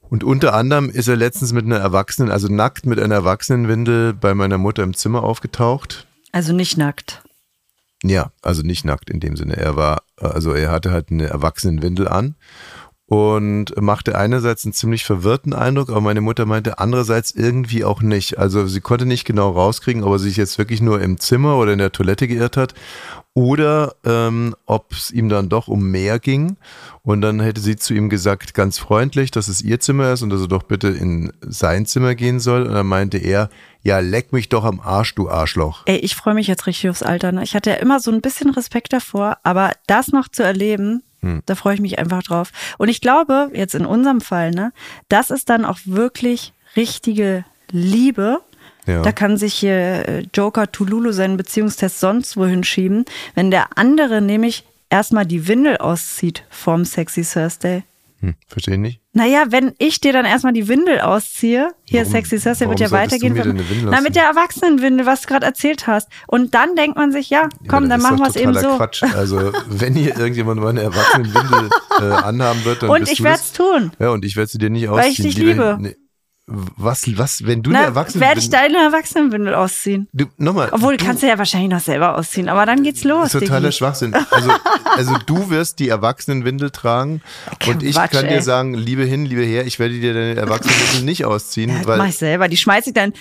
Und 0.10 0.24
unter 0.24 0.54
anderem 0.54 0.90
ist 0.90 1.08
er 1.08 1.16
letztens 1.16 1.54
mit 1.54 1.66
einer 1.66 1.78
Erwachsenen, 1.78 2.32
also 2.32 2.48
nackt 2.48 2.86
mit 2.86 3.00
einer 3.00 3.16
Erwachsenenwindel 3.16 4.14
bei 4.14 4.34
meiner 4.34 4.58
Mutter 4.58 4.84
im 4.84 4.96
Zimmer 4.96 5.24
aufgetaucht. 5.24 6.08
Also 6.32 6.54
nicht 6.54 6.78
nackt. 6.78 7.24
Ja, 8.04 8.32
also 8.42 8.64
nicht 8.64 8.86
nackt 8.86 9.10
in 9.10 9.20
dem 9.20 9.36
Sinne. 9.36 9.58
Er 9.58 9.76
war, 9.76 10.04
also 10.18 10.54
er 10.54 10.72
hatte 10.72 10.92
halt 10.92 11.12
eine 11.12 11.28
Erwachsenenwindel 11.28 12.08
an 12.08 12.36
und 13.06 13.80
machte 13.82 14.18
einerseits 14.18 14.66
einen 14.66 14.74
ziemlich 14.74 15.04
verwirrten 15.04 15.54
Eindruck, 15.54 15.90
aber 15.90 16.02
meine 16.02 16.22
Mutter 16.22 16.46
meinte 16.46 16.80
andererseits 16.80 17.32
irgendwie 17.32 17.84
auch 17.84 18.02
nicht. 18.02 18.38
Also 18.38 18.68
sie 18.68 18.82
konnte 18.82 19.06
nicht 19.06 19.26
genau 19.26 19.52
rauskriegen, 19.52 20.04
ob 20.04 20.14
er 20.14 20.20
sich 20.20 20.38
jetzt 20.38 20.58
wirklich 20.58 20.82
nur 20.82 21.02
im 21.02 21.20
Zimmer 21.20 21.58
oder 21.58 21.74
in 21.74 21.80
der 21.80 21.92
Toilette 21.92 22.28
geirrt 22.28 22.56
hat 22.56 22.74
oder 23.40 23.96
ähm, 24.04 24.54
ob 24.66 24.92
es 24.92 25.12
ihm 25.12 25.30
dann 25.30 25.48
doch 25.48 25.70
um 25.70 25.90
mehr 25.92 26.20
ging. 26.20 26.58
Und 27.04 27.22
dann 27.22 27.40
hätte 27.40 27.62
sie 27.62 27.78
zu 27.78 27.94
ihm 27.94 28.10
gesagt, 28.10 28.54
ganz 28.54 28.78
freundlich, 28.78 29.32
dass 29.32 29.48
es 29.48 29.62
ihr 29.62 29.80
Zimmer 29.80 30.12
ist 30.12 30.24
und 30.24 30.30
dass 30.30 30.42
er 30.42 30.50
doch 30.50 30.64
bitte 30.64 30.90
in 30.90 31.32
sein 31.40 31.86
Zimmer 31.86 32.16
gehen 32.16 32.42
soll. 32.42 32.64
Und 32.64 32.74
dann 32.74 32.86
meinte 32.86 33.18
er, 33.18 33.50
ja, 33.82 34.00
leck 34.00 34.34
mich 34.34 34.50
doch 34.50 34.66
am 34.66 34.82
Arsch, 34.82 35.16
du 35.16 35.30
Arschloch. 35.30 35.84
Ey, 35.86 36.00
ich 36.00 36.18
freue 36.18 36.34
mich 36.34 36.48
jetzt 36.48 36.68
richtig 36.68 36.90
aufs 36.90 37.02
Alter. 37.02 37.32
Ne? 37.32 37.42
Ich 37.44 37.56
hatte 37.56 37.70
ja 37.70 37.78
immer 37.78 38.02
so 38.02 38.12
ein 38.12 38.20
bisschen 38.20 38.50
Respekt 38.50 38.92
davor, 38.92 39.38
aber 39.44 39.72
das 39.88 40.10
noch 40.10 40.28
zu 40.28 40.44
erleben, 40.44 41.02
Hm. 41.22 41.42
da 41.46 41.56
freue 41.56 41.76
ich 41.76 41.82
mich 41.82 41.98
einfach 41.98 42.24
drauf. 42.24 42.52
Und 42.78 42.90
ich 42.90 43.00
glaube, 43.00 43.52
jetzt 43.54 43.74
in 43.76 43.86
unserem 43.86 44.20
Fall, 44.20 44.52
ne, 44.52 44.74
das 45.08 45.32
ist 45.32 45.50
dann 45.50 45.64
auch 45.64 45.80
wirklich 45.86 46.54
richtige 46.76 47.46
Liebe. 47.72 48.40
Ja. 48.90 49.02
Da 49.02 49.12
kann 49.12 49.38
sich 49.38 49.54
hier 49.54 50.08
äh, 50.08 50.24
Joker 50.34 50.72
Tululu 50.72 51.12
seinen 51.12 51.38
Beziehungstest 51.38 52.00
sonst 52.00 52.36
wohin 52.38 52.64
schieben, 52.64 53.06
wenn 53.36 53.52
der 53.52 53.78
andere 53.78 54.22
nämlich 54.22 54.66
erstmal 54.90 55.26
die 55.26 55.48
Windel 55.48 55.78
auszieht 55.78 56.44
vorm 56.50 56.86
Sexy 56.86 57.22
Thursday. 57.24 57.84
Hm, 58.22 58.34
verstehe 58.50 58.74
ich 58.74 58.80
nicht. 58.82 59.00
Naja, 59.14 59.46
wenn 59.48 59.72
ich 59.78 60.02
dir 60.02 60.12
dann 60.12 60.26
erstmal 60.26 60.52
die 60.52 60.68
Windel 60.68 61.00
ausziehe, 61.00 61.70
hier 61.86 62.02
Warum- 62.02 62.12
Sexy 62.12 62.38
Thursday 62.40 62.68
wird 62.68 62.82
ja 62.82 62.92
weitergehen. 62.92 63.34
du 63.34 63.54
mir 63.54 63.64
Na, 63.86 64.02
mit 64.02 64.16
der 64.18 64.24
Erwachsenenwindel, 64.26 65.06
was 65.06 65.22
du 65.22 65.28
gerade 65.30 65.46
erzählt 65.46 65.88
hast. 65.88 66.10
Und 66.28 66.54
dann 66.54 66.76
denkt 66.76 66.98
man 66.98 67.14
sich, 67.14 67.30
ja, 67.30 67.48
komm, 67.70 67.84
Ja, 67.84 67.90
dann 67.92 68.00
ist 68.00 68.04
machen 68.04 68.20
wir 68.20 68.28
es 68.28 68.36
eben 68.36 68.54
so. 68.56 68.76
Quatsch. 68.76 69.04
Also, 69.16 69.54
wenn 69.70 69.94
hier 69.94 70.18
irgendjemand 70.18 70.60
mal 70.60 70.70
eine 70.72 70.82
Erwachsenenwindel 70.82 71.70
äh, 72.02 72.04
anhaben 72.12 72.66
wird, 72.66 72.84
dann 72.84 72.90
Und 72.90 73.10
ich 73.10 73.24
werde 73.24 73.40
es 73.40 73.54
tun. 73.54 73.92
Ja, 74.00 74.10
und 74.10 74.26
ich 74.26 74.36
werde 74.36 74.52
sie 74.52 74.58
dir 74.58 74.70
nicht 74.70 74.90
Weil 74.90 75.00
ausziehen. 75.08 75.28
ich 75.28 75.36
dich 75.36 75.38
Lieber- 75.38 75.78
liebe. 75.78 75.90
Nee, 75.90 75.96
was, 76.52 77.06
was, 77.18 77.46
wenn 77.46 77.62
du 77.62 77.72
Na, 77.72 77.80
eine 77.80 77.88
Erwachsene 77.88 78.22
werde 78.22 78.40
ich 78.40 78.50
deine 78.50 78.78
Erwachsenenwindel 78.78 79.54
ausziehen. 79.54 80.08
Du, 80.14 80.26
nochmal. 80.38 80.70
Obwohl, 80.72 80.98
du, 80.98 81.06
kannst 81.06 81.22
du 81.22 81.28
ja 81.28 81.38
wahrscheinlich 81.38 81.70
noch 81.70 81.80
selber 81.80 82.18
ausziehen, 82.18 82.50
aber 82.50 82.66
dann 82.66 82.84
geht's 82.84 83.04
los. 83.04 83.32
Totaler. 83.32 83.72
Schwachsinn. 83.72 84.14
Also, 84.32 84.52
also 84.98 85.16
du 85.26 85.50
wirst 85.50 85.80
die 85.80 85.90
Erwachsenenwindel 85.90 86.72
tragen 86.72 87.22
und 87.68 87.84
ich 87.84 87.96
Quatsch, 87.96 88.12
kann 88.12 88.28
dir 88.28 88.36
ey. 88.36 88.42
sagen, 88.42 88.74
liebe 88.74 89.04
hin, 89.04 89.26
liebe 89.26 89.44
her, 89.44 89.66
ich 89.66 89.80
werde 89.80 90.00
dir 90.00 90.14
deine 90.14 90.36
Erwachsenenwindel 90.36 91.04
nicht 91.04 91.26
ausziehen, 91.26 91.72
Das 91.78 91.88
weil 91.88 91.98
mach 91.98 92.08
ich 92.08 92.18
selber. 92.18 92.48
Die 92.48 92.58
schmeiße 92.58 92.90
ich 92.90 92.96
dann. 92.96 93.14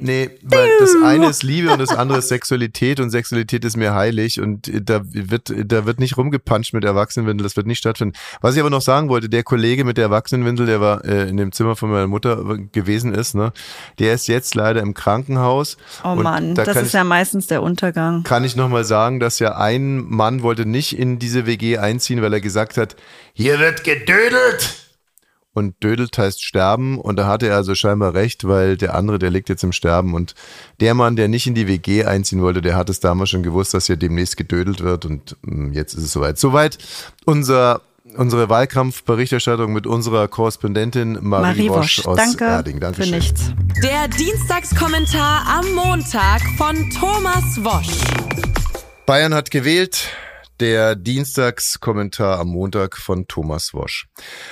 Nee, 0.00 0.30
weil 0.42 0.68
das 0.80 0.90
eine 1.04 1.28
ist 1.28 1.42
Liebe 1.42 1.70
und 1.72 1.78
das 1.78 1.90
andere 1.90 2.18
ist 2.18 2.28
Sexualität 2.28 2.98
und 3.00 3.10
Sexualität 3.10 3.64
ist 3.64 3.76
mir 3.76 3.94
heilig 3.94 4.40
und 4.40 4.70
da 4.82 5.02
wird, 5.04 5.52
da 5.64 5.86
wird 5.86 6.00
nicht 6.00 6.16
rumgepanscht 6.16 6.72
mit 6.72 6.84
Erwachsenenwindel, 6.84 7.44
das 7.44 7.56
wird 7.56 7.66
nicht 7.66 7.78
stattfinden. 7.78 8.16
Was 8.40 8.54
ich 8.54 8.60
aber 8.60 8.70
noch 8.70 8.82
sagen 8.82 9.08
wollte, 9.08 9.28
der 9.28 9.42
Kollege 9.42 9.84
mit 9.84 9.96
der 9.96 10.04
Erwachsenenwindel, 10.04 10.66
der 10.66 10.80
war 10.80 11.04
äh, 11.04 11.28
in 11.28 11.36
dem 11.36 11.52
Zimmer 11.52 11.76
von 11.76 11.90
meiner 11.90 11.99
Mutter 12.06 12.58
gewesen 12.72 13.14
ist, 13.14 13.34
ne, 13.34 13.52
der 13.98 14.14
ist 14.14 14.28
jetzt 14.28 14.54
leider 14.54 14.80
im 14.80 14.94
Krankenhaus. 14.94 15.76
Oh 16.04 16.14
Mann, 16.14 16.54
da 16.54 16.64
das 16.64 16.76
ist 16.76 16.88
ich, 16.88 16.92
ja 16.94 17.04
meistens 17.04 17.46
der 17.46 17.62
Untergang. 17.62 18.22
kann 18.22 18.44
ich 18.44 18.56
nochmal 18.56 18.84
sagen, 18.84 19.20
dass 19.20 19.38
ja 19.38 19.56
ein 19.56 19.98
Mann 20.08 20.42
wollte 20.42 20.66
nicht 20.66 20.98
in 20.98 21.18
diese 21.18 21.46
WG 21.46 21.78
einziehen, 21.78 22.22
weil 22.22 22.32
er 22.32 22.40
gesagt 22.40 22.76
hat, 22.76 22.96
hier 23.32 23.58
wird 23.58 23.84
gedödelt. 23.84 24.90
Und 25.52 25.82
dödelt 25.82 26.16
heißt 26.16 26.44
sterben 26.44 27.00
und 27.00 27.16
da 27.16 27.26
hatte 27.26 27.48
er 27.48 27.56
also 27.56 27.74
scheinbar 27.74 28.14
recht, 28.14 28.46
weil 28.46 28.76
der 28.76 28.94
andere, 28.94 29.18
der 29.18 29.30
liegt 29.30 29.48
jetzt 29.48 29.64
im 29.64 29.72
Sterben 29.72 30.14
und 30.14 30.36
der 30.78 30.94
Mann, 30.94 31.16
der 31.16 31.26
nicht 31.26 31.48
in 31.48 31.56
die 31.56 31.66
WG 31.66 32.04
einziehen 32.04 32.40
wollte, 32.40 32.62
der 32.62 32.76
hat 32.76 32.88
es 32.88 33.00
damals 33.00 33.30
schon 33.30 33.42
gewusst, 33.42 33.74
dass 33.74 33.86
hier 33.86 33.96
demnächst 33.96 34.36
gedödelt 34.36 34.80
wird 34.80 35.06
und 35.06 35.36
mm, 35.42 35.72
jetzt 35.72 35.94
ist 35.94 36.04
es 36.04 36.12
soweit. 36.12 36.38
Soweit 36.38 36.78
unser 37.24 37.80
unsere 38.16 38.48
Wahlkampfberichterstattung 38.48 39.72
mit 39.72 39.86
unserer 39.86 40.28
Korrespondentin 40.28 41.18
Marie, 41.20 41.68
Marie 41.68 41.68
Wosch 41.70 41.98
Wosch, 41.98 42.06
aus 42.06 42.16
danke 42.16 42.44
Erding. 42.44 42.74
für 42.74 42.80
Dankeschön. 42.80 43.14
nichts. 43.14 43.52
Der 43.82 44.08
Dienstagskommentar 44.08 45.46
am 45.46 45.72
Montag 45.74 46.40
von 46.56 46.90
Thomas 46.90 47.64
Wosch. 47.64 47.88
Bayern 49.06 49.34
hat 49.34 49.50
gewählt. 49.50 50.08
Der 50.60 50.94
Dienstagskommentar 50.94 52.38
am 52.38 52.48
Montag 52.48 52.98
von 52.98 53.26
Thomas 53.26 53.72
Wosch. 53.72 54.08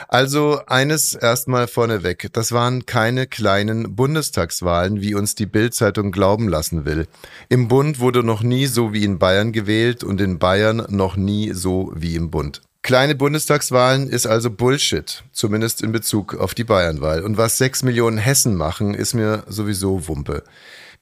Also 0.08 0.62
eines 0.66 1.14
erstmal 1.14 1.68
vorneweg. 1.68 2.30
Das 2.32 2.50
waren 2.52 2.86
keine 2.86 3.26
kleinen 3.26 3.94
Bundestagswahlen, 3.94 5.02
wie 5.02 5.14
uns 5.14 5.34
die 5.34 5.44
Bild-Zeitung 5.44 6.10
glauben 6.10 6.48
lassen 6.48 6.86
will. 6.86 7.06
Im 7.50 7.68
Bund 7.68 8.00
wurde 8.00 8.22
noch 8.22 8.42
nie 8.42 8.64
so 8.64 8.94
wie 8.94 9.04
in 9.04 9.18
Bayern 9.18 9.52
gewählt 9.52 10.02
und 10.02 10.18
in 10.22 10.38
Bayern 10.38 10.86
noch 10.88 11.16
nie 11.16 11.52
so 11.52 11.92
wie 11.94 12.14
im 12.16 12.30
Bund. 12.30 12.62
Kleine 12.88 13.14
Bundestagswahlen 13.14 14.08
ist 14.08 14.24
also 14.24 14.50
Bullshit, 14.50 15.22
zumindest 15.32 15.82
in 15.82 15.92
Bezug 15.92 16.34
auf 16.34 16.54
die 16.54 16.64
Bayernwahl. 16.64 17.22
Und 17.22 17.36
was 17.36 17.58
sechs 17.58 17.82
Millionen 17.82 18.16
Hessen 18.16 18.54
machen, 18.54 18.94
ist 18.94 19.12
mir 19.12 19.44
sowieso 19.46 20.08
Wumpe. 20.08 20.42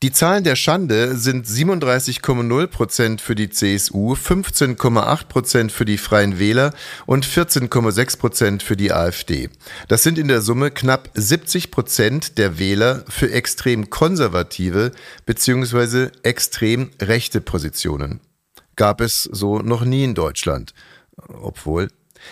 Die 0.03 0.11
Zahlen 0.11 0.43
der 0.43 0.57
Schande 0.57 1.17
sind 1.17 1.47
37,0 1.47 2.67
Prozent 2.67 3.21
für 3.21 3.37
die 3.37 3.51
CSU, 3.51 4.15
15,8 4.15 5.29
Prozent 5.29 5.71
für 5.71 5.85
die 5.85 5.97
Freien 5.97 6.41
Wähler 6.41 6.75
und 7.07 7.25
14,6 7.25 8.19
Prozent 8.19 8.63
für 8.65 8.77
die 8.77 8.91
AfD. 8.91 9.49
Das 9.87 10.03
sind 10.03 10.19
in 10.19 10.27
der 10.27 10.41
Summe 10.41 10.73
knapp 10.73 11.11
70 11.15 11.71
Prozent 11.71 12.37
der 12.37 12.59
Wähler 12.59 13.05
für 13.09 13.31
extrem 13.31 13.91
konservative 13.91 14.91
bzw. 15.25 16.09
extrem 16.25 16.91
rechte 17.01 17.41
Positionen. 17.41 18.19
Gab 18.75 19.01
es 19.01 19.23
so 19.23 19.61
noch 19.61 19.85
nie 19.85 20.03
in 20.03 20.17
Deutschland. 20.17 20.75
Obwohl. 21.29 21.89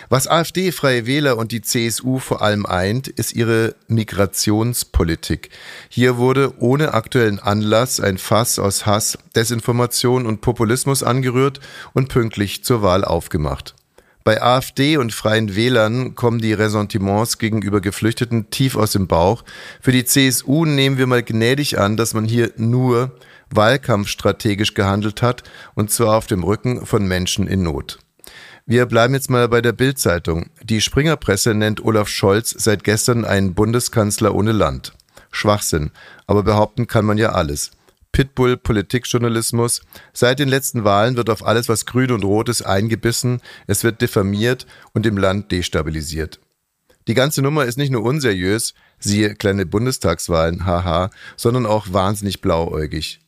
Was 0.09 0.27
AfD, 0.27 0.71
Freie 0.71 1.05
Wähler 1.05 1.37
und 1.37 1.51
die 1.51 1.61
CSU 1.61 2.19
vor 2.19 2.41
allem 2.41 2.65
eint, 2.65 3.07
ist 3.07 3.33
ihre 3.33 3.75
Migrationspolitik. 3.87 5.49
Hier 5.89 6.17
wurde 6.17 6.53
ohne 6.59 6.93
aktuellen 6.93 7.39
Anlass 7.39 7.99
ein 7.99 8.17
Fass 8.17 8.59
aus 8.59 8.85
Hass, 8.85 9.17
Desinformation 9.35 10.25
und 10.25 10.41
Populismus 10.41 11.03
angerührt 11.03 11.59
und 11.93 12.09
pünktlich 12.09 12.63
zur 12.63 12.81
Wahl 12.81 13.05
aufgemacht. 13.05 13.75
Bei 14.23 14.41
AfD 14.41 14.97
und 14.97 15.13
Freien 15.13 15.55
Wählern 15.55 16.15
kommen 16.15 16.39
die 16.39 16.53
Ressentiments 16.53 17.37
gegenüber 17.37 17.79
Geflüchteten 17.79 18.49
tief 18.49 18.75
aus 18.75 18.91
dem 18.91 19.05
Bauch. 19.05 19.43
Für 19.81 19.91
die 19.91 20.03
CSU 20.03 20.65
nehmen 20.65 20.97
wir 20.97 21.05
mal 21.05 21.21
gnädig 21.21 21.77
an, 21.77 21.95
dass 21.95 22.15
man 22.15 22.25
hier 22.25 22.51
nur 22.57 23.11
wahlkampfstrategisch 23.51 24.73
gehandelt 24.73 25.21
hat, 25.21 25.43
und 25.75 25.91
zwar 25.91 26.17
auf 26.17 26.25
dem 26.25 26.43
Rücken 26.43 26.87
von 26.87 27.07
Menschen 27.07 27.45
in 27.45 27.61
Not. 27.61 27.99
Wir 28.67 28.87
bleiben 28.87 29.13
jetzt 29.13 29.29
mal 29.29 29.47
bei 29.47 29.61
der 29.61 29.73
Bild-Zeitung. 29.73 30.49
Die 30.63 30.81
Springerpresse 30.81 31.53
nennt 31.53 31.85
Olaf 31.85 32.07
Scholz 32.07 32.49
seit 32.49 32.83
gestern 32.83 33.23
einen 33.23 33.53
Bundeskanzler 33.53 34.33
ohne 34.33 34.53
Land. 34.53 34.93
Schwachsinn. 35.29 35.91
Aber 36.25 36.41
behaupten 36.41 36.87
kann 36.87 37.05
man 37.05 37.19
ja 37.19 37.33
alles. 37.33 37.69
Pitbull 38.11 38.57
Politikjournalismus. 38.57 39.83
Seit 40.13 40.39
den 40.39 40.49
letzten 40.49 40.83
Wahlen 40.83 41.15
wird 41.15 41.29
auf 41.29 41.45
alles, 41.45 41.69
was 41.69 41.85
grün 41.85 42.11
und 42.11 42.23
rot 42.23 42.49
ist, 42.49 42.63
eingebissen. 42.63 43.39
Es 43.67 43.83
wird 43.83 44.01
diffamiert 44.01 44.65
und 44.93 45.05
im 45.05 45.17
Land 45.17 45.51
destabilisiert. 45.51 46.39
Die 47.07 47.13
ganze 47.13 47.43
Nummer 47.43 47.65
ist 47.65 47.77
nicht 47.77 47.91
nur 47.91 48.01
unseriös, 48.01 48.73
siehe 48.97 49.35
kleine 49.35 49.67
Bundestagswahlen, 49.67 50.65
haha, 50.65 51.11
sondern 51.37 51.67
auch 51.67 51.93
wahnsinnig 51.93 52.41
blauäugig. 52.41 53.19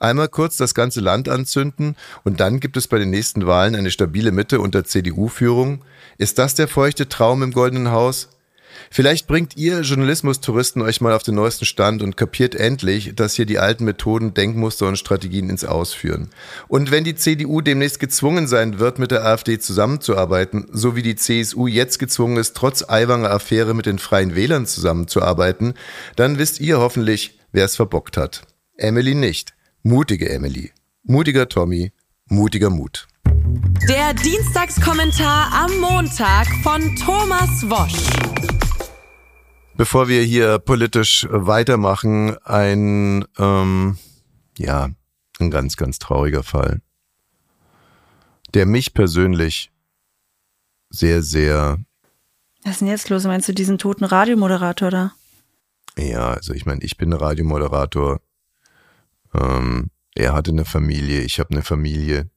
Einmal 0.00 0.28
kurz 0.28 0.56
das 0.56 0.74
ganze 0.74 1.00
Land 1.00 1.28
anzünden 1.28 1.94
und 2.24 2.40
dann 2.40 2.58
gibt 2.58 2.78
es 2.78 2.88
bei 2.88 2.98
den 2.98 3.10
nächsten 3.10 3.46
Wahlen 3.46 3.74
eine 3.74 3.90
stabile 3.90 4.32
Mitte 4.32 4.58
unter 4.58 4.82
CDU-Führung. 4.82 5.84
Ist 6.16 6.38
das 6.38 6.54
der 6.54 6.68
feuchte 6.68 7.10
Traum 7.10 7.42
im 7.42 7.52
Goldenen 7.52 7.90
Haus? 7.90 8.30
Vielleicht 8.90 9.26
bringt 9.26 9.58
ihr 9.58 9.80
Journalismustouristen 9.82 10.80
euch 10.80 11.02
mal 11.02 11.12
auf 11.12 11.22
den 11.22 11.34
neuesten 11.34 11.66
Stand 11.66 12.02
und 12.02 12.16
kapiert 12.16 12.54
endlich, 12.54 13.14
dass 13.14 13.34
hier 13.34 13.44
die 13.44 13.58
alten 13.58 13.84
Methoden, 13.84 14.32
Denkmuster 14.32 14.88
und 14.88 14.96
Strategien 14.96 15.50
ins 15.50 15.66
Ausführen. 15.66 16.30
Und 16.66 16.90
wenn 16.90 17.04
die 17.04 17.14
CDU 17.14 17.60
demnächst 17.60 18.00
gezwungen 18.00 18.48
sein 18.48 18.78
wird, 18.78 18.98
mit 18.98 19.10
der 19.10 19.26
AfD 19.26 19.58
zusammenzuarbeiten, 19.58 20.66
so 20.72 20.96
wie 20.96 21.02
die 21.02 21.16
CSU 21.16 21.66
jetzt 21.66 21.98
gezwungen 21.98 22.38
ist, 22.38 22.56
trotz 22.56 22.88
Aiwanger 22.88 23.30
Affäre 23.30 23.74
mit 23.74 23.84
den 23.84 23.98
Freien 23.98 24.34
Wählern 24.34 24.64
zusammenzuarbeiten, 24.64 25.74
dann 26.16 26.38
wisst 26.38 26.58
ihr 26.60 26.78
hoffentlich, 26.78 27.38
wer 27.52 27.66
es 27.66 27.76
verbockt 27.76 28.16
hat. 28.16 28.42
Emily 28.78 29.14
nicht. 29.14 29.52
Mutige 29.82 30.28
Emily. 30.28 30.72
Mutiger 31.04 31.48
Tommy. 31.48 31.92
Mutiger 32.26 32.68
Mut. 32.68 33.08
Der 33.88 34.12
Dienstagskommentar 34.12 35.50
am 35.52 35.78
Montag 35.80 36.46
von 36.62 36.94
Thomas 36.96 37.48
Wosch. 37.70 38.06
Bevor 39.76 40.08
wir 40.08 40.22
hier 40.22 40.58
politisch 40.58 41.26
weitermachen, 41.30 42.36
ein, 42.44 43.24
ähm, 43.38 43.96
ja, 44.58 44.90
ein 45.38 45.50
ganz, 45.50 45.78
ganz 45.78 45.98
trauriger 45.98 46.42
Fall, 46.42 46.82
der 48.52 48.66
mich 48.66 48.92
persönlich 48.92 49.72
sehr, 50.90 51.22
sehr, 51.22 51.78
Was 52.64 52.72
ist 52.72 52.80
denn 52.82 52.88
jetzt 52.88 53.08
los? 53.08 53.24
Meinst 53.24 53.48
du 53.48 53.54
diesen 53.54 53.78
toten 53.78 54.04
Radiomoderator 54.04 54.90
da? 54.90 55.12
ja, 55.96 56.32
also 56.32 56.52
ich 56.52 56.66
meine, 56.66 56.82
ich 56.82 56.98
bin 56.98 57.12
Radiomoderator, 57.14 58.20
ähm, 59.34 59.90
er 60.14 60.32
hatte 60.32 60.50
eine 60.50 60.64
Familie, 60.64 61.20
ich 61.22 61.38
habe 61.38 61.50
eine 61.50 61.62
Familie. 61.62 62.30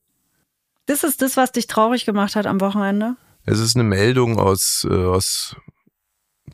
Das 0.86 1.04
ist 1.04 1.22
das, 1.22 1.38
was 1.38 1.52
dich 1.52 1.68
traurig 1.68 2.06
gemacht 2.06 2.36
hat 2.36 2.46
am 2.46 2.62
Wochenende? 2.62 3.16
Es 3.46 3.60
ist 3.60 3.76
eine 3.76 3.84
Meldung 3.84 4.40
aus, 4.40 4.88
äh, 4.90 4.94
aus 4.94 5.56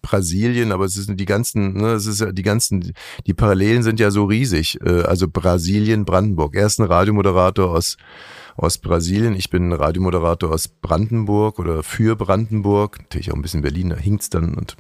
Brasilien, 0.01 0.71
aber 0.71 0.85
es 0.85 0.93
sind 0.93 1.19
die 1.19 1.25
ganzen, 1.25 1.73
ne, 1.73 1.93
es 1.93 2.05
ist 2.05 2.21
ja 2.21 2.31
die 2.31 2.43
ganzen, 2.43 2.93
die 3.25 3.33
Parallelen 3.33 3.83
sind 3.83 3.99
ja 3.99 4.11
so 4.11 4.25
riesig. 4.25 4.79
Äh, 4.81 5.01
also 5.01 5.27
Brasilien, 5.27 6.05
Brandenburg. 6.05 6.55
Er 6.55 6.67
ist 6.67 6.79
ein 6.79 6.85
Radiomoderator 6.85 7.71
aus, 7.71 7.97
aus 8.55 8.77
Brasilien. 8.77 9.35
Ich 9.35 9.49
bin 9.49 9.69
ein 9.69 9.73
Radiomoderator 9.73 10.51
aus 10.51 10.67
Brandenburg 10.67 11.59
oder 11.59 11.83
für 11.83 12.15
Brandenburg. 12.15 12.99
Natürlich 12.99 13.31
auch 13.31 13.35
ein 13.35 13.41
bisschen 13.41 13.61
Berlin, 13.61 13.89
da 13.89 13.97
hinkt's 13.97 14.29
dann 14.29 14.55
und 14.55 14.77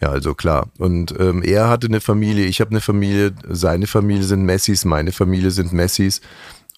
ja, 0.00 0.08
also 0.08 0.34
klar. 0.34 0.68
Und 0.78 1.14
ähm, 1.18 1.42
er 1.42 1.68
hatte 1.68 1.86
eine 1.86 2.00
Familie, 2.00 2.46
ich 2.46 2.60
habe 2.60 2.70
eine 2.70 2.80
Familie, 2.80 3.32
seine 3.48 3.86
Familie 3.86 4.24
sind 4.24 4.44
Messis, 4.44 4.84
meine 4.84 5.12
Familie 5.12 5.50
sind 5.50 5.72
Messis. 5.72 6.20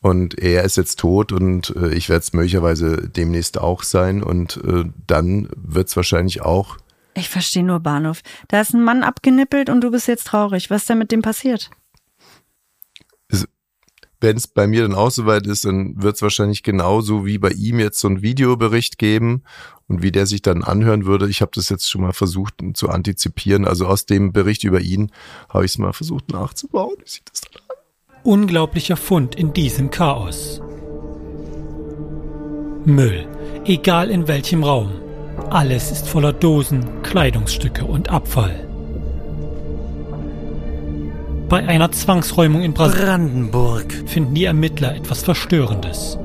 Und 0.00 0.36
er 0.40 0.64
ist 0.64 0.76
jetzt 0.76 0.98
tot 0.98 1.30
und 1.30 1.76
äh, 1.76 1.94
ich 1.94 2.08
werde 2.08 2.22
es 2.22 2.32
möglicherweise 2.32 3.08
demnächst 3.08 3.58
auch 3.58 3.84
sein. 3.84 4.24
Und 4.24 4.56
äh, 4.66 4.84
dann 5.06 5.48
wird 5.56 5.88
es 5.88 5.96
wahrscheinlich 5.96 6.42
auch 6.42 6.78
Ich 7.14 7.28
verstehe 7.28 7.62
nur 7.62 7.78
Bahnhof. 7.78 8.22
Da 8.48 8.60
ist 8.60 8.74
ein 8.74 8.82
Mann 8.82 9.04
abgenippelt 9.04 9.70
und 9.70 9.80
du 9.80 9.92
bist 9.92 10.08
jetzt 10.08 10.26
traurig. 10.26 10.70
Was 10.70 10.82
ist 10.82 10.90
denn 10.90 10.98
mit 10.98 11.12
dem 11.12 11.22
passiert? 11.22 11.70
Wenn 14.22 14.36
es 14.36 14.46
bei 14.46 14.66
mir 14.66 14.82
dann 14.82 14.94
auch 14.94 15.10
soweit 15.10 15.46
ist, 15.46 15.64
dann 15.64 16.00
wird 16.00 16.16
es 16.16 16.22
wahrscheinlich 16.22 16.62
genauso 16.62 17.26
wie 17.26 17.38
bei 17.38 17.50
ihm 17.50 17.80
jetzt 17.80 17.98
so 17.98 18.08
einen 18.08 18.22
Videobericht 18.22 18.96
geben 18.98 19.42
und 19.88 20.02
wie 20.02 20.12
der 20.12 20.26
sich 20.26 20.42
dann 20.42 20.62
anhören 20.62 21.06
würde. 21.06 21.28
Ich 21.28 21.42
habe 21.42 21.50
das 21.54 21.68
jetzt 21.68 21.90
schon 21.90 22.02
mal 22.02 22.12
versucht 22.12 22.54
zu 22.74 22.88
antizipieren. 22.88 23.66
Also 23.66 23.86
aus 23.86 24.06
dem 24.06 24.32
Bericht 24.32 24.62
über 24.64 24.80
ihn 24.80 25.10
habe 25.48 25.64
ich 25.64 25.72
es 25.72 25.78
mal 25.78 25.92
versucht 25.92 26.30
nachzubauen. 26.30 26.94
Wie 26.98 27.10
sieht 27.10 27.28
das 27.30 27.40
dann 27.40 27.62
aus? 27.68 27.76
Unglaublicher 28.22 28.96
Fund 28.96 29.34
in 29.34 29.52
diesem 29.52 29.90
Chaos. 29.90 30.62
Müll, 32.84 33.26
egal 33.64 34.10
in 34.10 34.28
welchem 34.28 34.62
Raum. 34.62 34.92
Alles 35.50 35.90
ist 35.90 36.08
voller 36.08 36.32
Dosen, 36.32 37.02
Kleidungsstücke 37.02 37.84
und 37.84 38.08
Abfall. 38.08 38.71
Bei 41.52 41.68
einer 41.68 41.92
Zwangsräumung 41.92 42.62
in 42.62 42.72
Brasilien 42.72 43.04
Brandenburg. 43.04 43.92
finden 44.06 44.32
die 44.32 44.46
Ermittler 44.46 44.96
etwas 44.96 45.22
Verstörendes. 45.22 46.18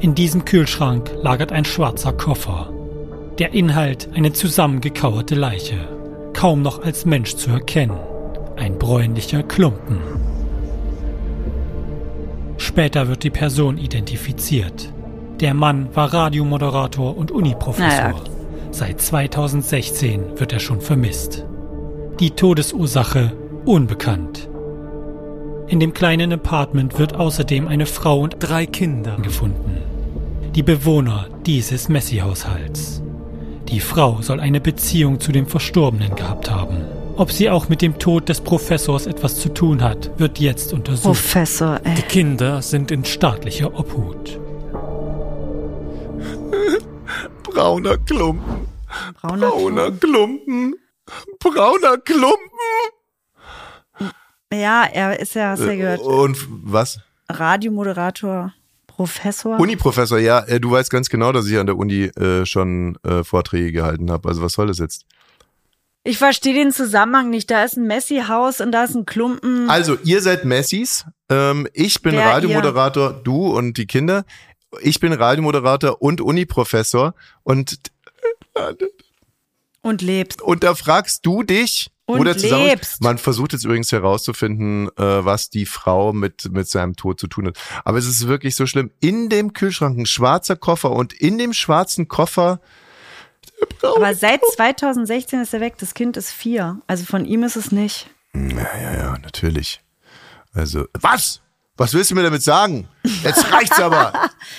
In 0.00 0.14
diesem 0.14 0.46
Kühlschrank 0.46 1.10
lagert 1.22 1.52
ein 1.52 1.66
schwarzer 1.66 2.14
Koffer. 2.14 2.72
Der 3.38 3.52
Inhalt 3.52 4.08
eine 4.14 4.32
zusammengekauerte 4.32 5.34
Leiche, 5.34 5.76
kaum 6.32 6.62
noch 6.62 6.82
als 6.82 7.04
Mensch 7.04 7.36
zu 7.36 7.50
erkennen. 7.50 7.98
Ein 8.56 8.78
bräunlicher 8.78 9.42
Klumpen. 9.42 9.98
Später 12.56 13.08
wird 13.08 13.24
die 13.24 13.30
Person 13.30 13.76
identifiziert. 13.76 14.90
Der 15.40 15.52
Mann 15.52 15.94
war 15.94 16.14
Radiomoderator 16.14 17.14
und 17.14 17.30
Uniprofessor. 17.30 17.88
Naja. 17.88 18.14
Seit 18.70 19.02
2016 19.02 20.40
wird 20.40 20.54
er 20.54 20.60
schon 20.60 20.80
vermisst. 20.80 21.44
Die 22.20 22.30
Todesursache 22.30 23.43
unbekannt. 23.64 24.48
In 25.66 25.80
dem 25.80 25.94
kleinen 25.94 26.32
Apartment 26.32 26.98
wird 26.98 27.14
außerdem 27.14 27.68
eine 27.68 27.86
Frau 27.86 28.20
und 28.20 28.36
Drei 28.38 28.66
Kinder. 28.66 29.16
gefunden. 29.22 29.78
Die 30.54 30.62
Bewohner 30.62 31.28
dieses 31.46 31.88
Messi-Haushalts. 31.88 33.02
Die 33.68 33.80
Frau 33.80 34.18
soll 34.20 34.40
eine 34.40 34.60
Beziehung 34.60 35.18
zu 35.20 35.32
dem 35.32 35.46
Verstorbenen 35.46 36.14
gehabt 36.14 36.50
haben. 36.50 36.84
Ob 37.16 37.32
sie 37.32 37.48
auch 37.48 37.68
mit 37.68 37.80
dem 37.80 37.98
Tod 37.98 38.28
des 38.28 38.40
Professors 38.40 39.06
etwas 39.06 39.40
zu 39.40 39.48
tun 39.48 39.82
hat, 39.82 40.10
wird 40.18 40.38
jetzt 40.38 40.72
untersucht. 40.72 41.04
Professor, 41.04 41.80
ey. 41.84 41.94
Die 41.94 42.02
Kinder 42.02 42.60
sind 42.60 42.90
in 42.90 43.04
Staatlicher 43.04 43.72
Obhut. 43.78 44.38
Brauner 47.42 47.98
Klumpen. 47.98 48.68
Brauner 49.20 49.48
Brauner 49.50 49.86
Ton. 49.86 50.00
Klumpen. 50.00 50.74
Brauner 51.38 51.98
Klumpen. 51.98 52.38
Ja, 54.60 54.84
er 54.84 55.18
ist 55.18 55.34
ja, 55.34 55.50
hast 55.50 55.62
du 55.62 55.66
ja 55.66 55.74
gehört, 55.74 56.00
Und 56.00 56.36
was? 56.48 57.00
Radiomoderator, 57.28 58.52
Professor. 58.86 59.58
Uni-Professor, 59.58 60.18
ja, 60.18 60.40
äh, 60.40 60.60
du 60.60 60.70
weißt 60.70 60.90
ganz 60.90 61.08
genau, 61.08 61.32
dass 61.32 61.46
ich 61.46 61.58
an 61.58 61.66
der 61.66 61.76
Uni 61.76 62.04
äh, 62.04 62.46
schon 62.46 62.96
äh, 63.02 63.24
Vorträge 63.24 63.72
gehalten 63.72 64.10
habe. 64.10 64.28
Also 64.28 64.42
was 64.42 64.52
soll 64.52 64.68
das 64.68 64.78
jetzt? 64.78 65.06
Ich 66.06 66.18
verstehe 66.18 66.52
den 66.52 66.70
Zusammenhang 66.70 67.30
nicht. 67.30 67.50
Da 67.50 67.64
ist 67.64 67.78
ein 67.78 67.86
Messi-Haus 67.86 68.60
und 68.60 68.72
da 68.72 68.84
ist 68.84 68.94
ein 68.94 69.06
Klumpen. 69.06 69.70
Also, 69.70 69.96
ihr 70.04 70.20
seid 70.20 70.44
Messis. 70.44 71.06
Ähm, 71.30 71.66
ich 71.72 72.02
bin 72.02 72.12
Wer 72.12 72.26
Radiomoderator, 72.26 73.14
du 73.24 73.46
und 73.56 73.78
die 73.78 73.86
Kinder. 73.86 74.26
Ich 74.82 75.00
bin 75.00 75.14
Radiomoderator 75.14 76.02
und 76.02 76.20
Uni-Professor. 76.20 77.14
Und, 77.42 77.78
und 79.80 80.02
lebst. 80.02 80.42
und 80.42 80.62
da 80.62 80.74
fragst 80.74 81.24
du 81.24 81.42
dich, 81.42 81.90
Und 82.06 82.18
wo 82.20 82.24
der 82.24 82.36
Zusammenhang- 82.36 82.68
lebst. 82.68 83.00
Man 83.02 83.16
versucht 83.18 83.52
jetzt 83.54 83.64
übrigens 83.64 83.90
herauszufinden, 83.92 84.88
äh, 84.98 85.24
was 85.24 85.48
die 85.48 85.64
Frau 85.64 86.12
mit, 86.12 86.50
mit 86.52 86.68
seinem 86.68 86.96
Tod 86.96 87.18
zu 87.18 87.26
tun 87.28 87.46
hat. 87.46 87.58
Aber 87.84 87.96
es 87.98 88.06
ist 88.06 88.26
wirklich 88.28 88.56
so 88.56 88.66
schlimm. 88.66 88.90
In 89.00 89.28
dem 89.30 89.52
Kühlschrank 89.54 89.98
ein 89.98 90.06
schwarzer 90.06 90.56
Koffer 90.56 90.90
und 90.90 91.12
in 91.14 91.38
dem 91.38 91.52
schwarzen 91.54 92.06
Koffer 92.08 92.60
Aber 93.96 94.14
seit 94.14 94.40
2016 94.54 95.40
ist 95.40 95.54
er 95.54 95.60
weg. 95.60 95.74
Das 95.78 95.94
Kind 95.94 96.16
ist 96.16 96.30
vier. 96.30 96.80
Also 96.86 97.04
von 97.04 97.24
ihm 97.24 97.42
ist 97.42 97.56
es 97.56 97.72
nicht. 97.72 98.10
Ja, 98.34 98.76
ja, 98.82 98.96
ja, 98.96 99.18
natürlich. 99.22 99.80
Also, 100.52 100.86
was? 101.00 101.40
Was 101.76 101.94
willst 101.94 102.10
du 102.10 102.14
mir 102.14 102.22
damit 102.22 102.42
sagen? 102.42 102.88
Jetzt 103.22 103.50
reicht's 103.52 103.80
aber. 103.80 104.12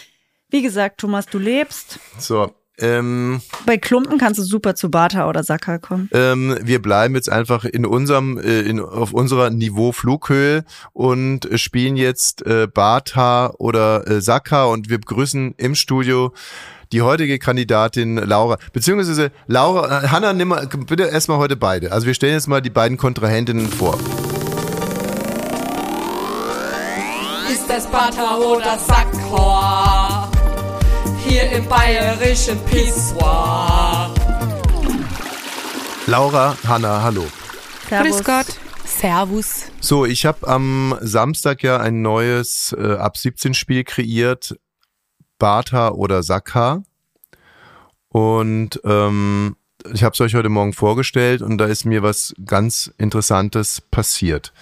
Wie 0.50 0.62
gesagt, 0.62 1.00
Thomas, 1.00 1.25
du 1.28 1.38
lebst. 1.40 2.00
So, 2.18 2.54
ähm, 2.79 3.41
Bei 3.65 3.77
Klumpen 3.77 4.17
kannst 4.17 4.39
du 4.39 4.44
super 4.44 4.75
zu 4.75 4.89
Bata 4.89 5.29
oder 5.29 5.44
Saka 5.44 5.77
kommen. 5.77 6.10
ähm, 6.13 6.58
wir 6.62 6.82
bleiben 6.82 7.15
jetzt 7.15 7.32
einfach 7.32 7.65
in 7.65 7.86
unserem, 7.86 8.38
äh, 8.38 8.62
in, 8.62 8.79
auf 8.79 9.13
unserer 9.13 9.50
Niveau 9.50 9.91
Flughöhe 9.91 10.63
und 10.94 11.48
spielen 11.55 11.96
jetzt 11.96 12.46
äh, 12.46 12.67
Bata 12.67 13.53
oder 13.58 14.08
äh, 14.08 14.22
Saka 14.22 14.65
und 14.65 14.89
wir 14.89 15.00
begrüßen 15.00 15.55
im 15.58 15.75
Studio 15.75 16.34
die 16.91 17.01
heutige 17.01 17.39
Kandidatin 17.39 18.17
Laura, 18.17 18.58
beziehungsweise 18.74 19.32
Laura, 19.48 20.03
äh, 20.03 20.08
Hanna, 20.08 20.34
nimm 20.34 20.50
mal, 20.50 20.67
bitte 20.67 21.03
erstmal 21.03 21.38
heute 21.38 21.55
beide. 21.55 21.91
Also 21.91 22.08
wir 22.08 22.13
stellen 22.13 22.34
jetzt 22.34 22.48
mal 22.48 22.62
die 22.62 22.70
beiden 22.70 22.98
Kontrahentinnen 22.98 23.67
vor. 23.70 23.98
Ist 27.51 27.70
es 27.70 27.86
Butter 27.88 28.39
oder 28.39 28.77
Sackhor? 28.77 30.05
Hier 31.36 31.52
im 31.52 31.67
bayerischen 31.67 32.58
Pissoir. 32.63 34.10
Laura, 36.08 36.56
Hanna, 36.65 37.04
hallo. 37.04 37.26
Servus. 37.89 38.15
Grüß 38.15 38.24
Gott. 38.24 38.45
Servus. 38.86 39.65
So, 39.82 40.06
ich 40.06 40.26
habe 40.26 40.48
am 40.48 40.98
Samstag 41.02 41.62
ja 41.62 41.76
ein 41.76 42.02
neues 42.02 42.74
äh, 42.80 42.93
ab 42.93 43.17
17 43.17 43.54
Spiel 43.54 43.84
kreiert, 43.84 44.58
Bata 45.38 45.89
oder 45.89 46.24
Saka. 46.24 46.84
Und 48.08 48.80
ähm, 48.86 49.58
ich 49.93 50.06
habe 50.06 50.13
es 50.13 50.21
euch 50.21 50.36
heute 50.36 50.48
Morgen 50.48 50.71
vorgestellt 50.71 51.41
und 51.41 51.58
da 51.58 51.65
ist 51.65 51.84
mir 51.84 52.02
was 52.02 52.34
ganz 52.45 52.93
Interessantes 52.98 53.82
passiert. 53.82 54.54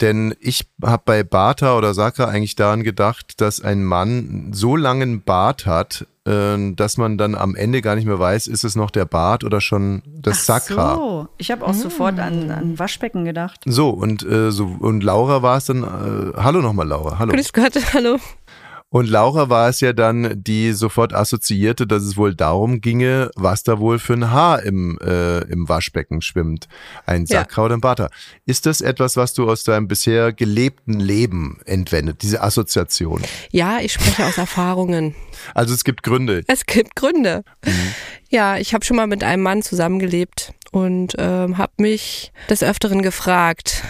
Denn 0.00 0.34
ich 0.40 0.68
habe 0.82 1.02
bei 1.04 1.22
Bata 1.22 1.76
oder 1.76 1.94
Saka 1.94 2.26
eigentlich 2.26 2.56
daran 2.56 2.82
gedacht, 2.82 3.40
dass 3.40 3.60
ein 3.60 3.84
Mann 3.84 4.50
so 4.52 4.76
langen 4.76 5.22
Bart 5.22 5.66
hat, 5.66 6.06
äh, 6.26 6.72
dass 6.74 6.96
man 6.96 7.18
dann 7.18 7.34
am 7.34 7.54
Ende 7.54 7.82
gar 7.82 7.96
nicht 7.96 8.06
mehr 8.06 8.18
weiß, 8.18 8.46
ist 8.46 8.64
es 8.64 8.76
noch 8.76 8.90
der 8.90 9.04
Bart 9.04 9.44
oder 9.44 9.60
schon 9.60 10.02
das 10.06 10.46
Sakra. 10.46 10.94
So, 10.94 11.28
ich 11.38 11.50
habe 11.50 11.66
auch 11.66 11.74
sofort 11.74 12.18
an, 12.18 12.50
an 12.50 12.78
Waschbecken 12.78 13.24
gedacht. 13.24 13.60
So, 13.66 13.90
und, 13.90 14.22
äh, 14.24 14.50
so, 14.50 14.66
und 14.78 15.02
Laura 15.02 15.42
war 15.42 15.56
es 15.56 15.66
dann, 15.66 15.82
äh, 15.82 16.36
hallo 16.36 16.60
nochmal 16.60 16.86
Laura, 16.86 17.18
hallo. 17.18 17.32
Grüß 17.32 17.52
Gott, 17.52 17.74
hallo. 17.94 18.18
Und 18.90 19.06
Laura 19.10 19.50
war 19.50 19.68
es 19.68 19.80
ja 19.82 19.92
dann, 19.92 20.42
die 20.42 20.72
sofort 20.72 21.12
assoziierte, 21.12 21.86
dass 21.86 22.02
es 22.04 22.16
wohl 22.16 22.34
darum 22.34 22.80
ginge, 22.80 23.30
was 23.36 23.62
da 23.62 23.78
wohl 23.78 23.98
für 23.98 24.14
ein 24.14 24.30
Haar 24.30 24.62
im, 24.62 24.98
äh, 25.02 25.40
im 25.50 25.68
Waschbecken 25.68 26.22
schwimmt. 26.22 26.68
Ein 27.04 27.26
Ja. 27.26 27.40
Sakra 27.40 27.66
oder 27.66 27.74
ein 27.76 27.82
Bata. 27.82 28.08
Ist 28.46 28.64
das 28.64 28.80
etwas, 28.80 29.16
was 29.16 29.34
du 29.34 29.48
aus 29.50 29.62
deinem 29.64 29.88
bisher 29.88 30.32
gelebten 30.32 30.98
Leben 31.00 31.60
entwendet, 31.66 32.22
diese 32.22 32.42
Assoziation? 32.42 33.20
Ja, 33.50 33.78
ich 33.80 33.92
spreche 33.92 34.24
aus 34.24 34.38
Erfahrungen. 34.38 35.14
Also 35.54 35.74
es 35.74 35.84
gibt 35.84 36.02
Gründe. 36.02 36.42
Es 36.46 36.64
gibt 36.64 36.96
Gründe. 36.96 37.44
Ja, 38.30 38.56
ich 38.56 38.72
habe 38.72 38.86
schon 38.86 38.96
mal 38.96 39.06
mit 39.06 39.22
einem 39.22 39.42
Mann 39.42 39.62
zusammengelebt 39.62 40.54
und 40.72 41.14
ähm, 41.18 41.58
habe 41.58 41.72
mich 41.76 42.32
des 42.48 42.62
Öfteren 42.62 43.02
gefragt, 43.02 43.84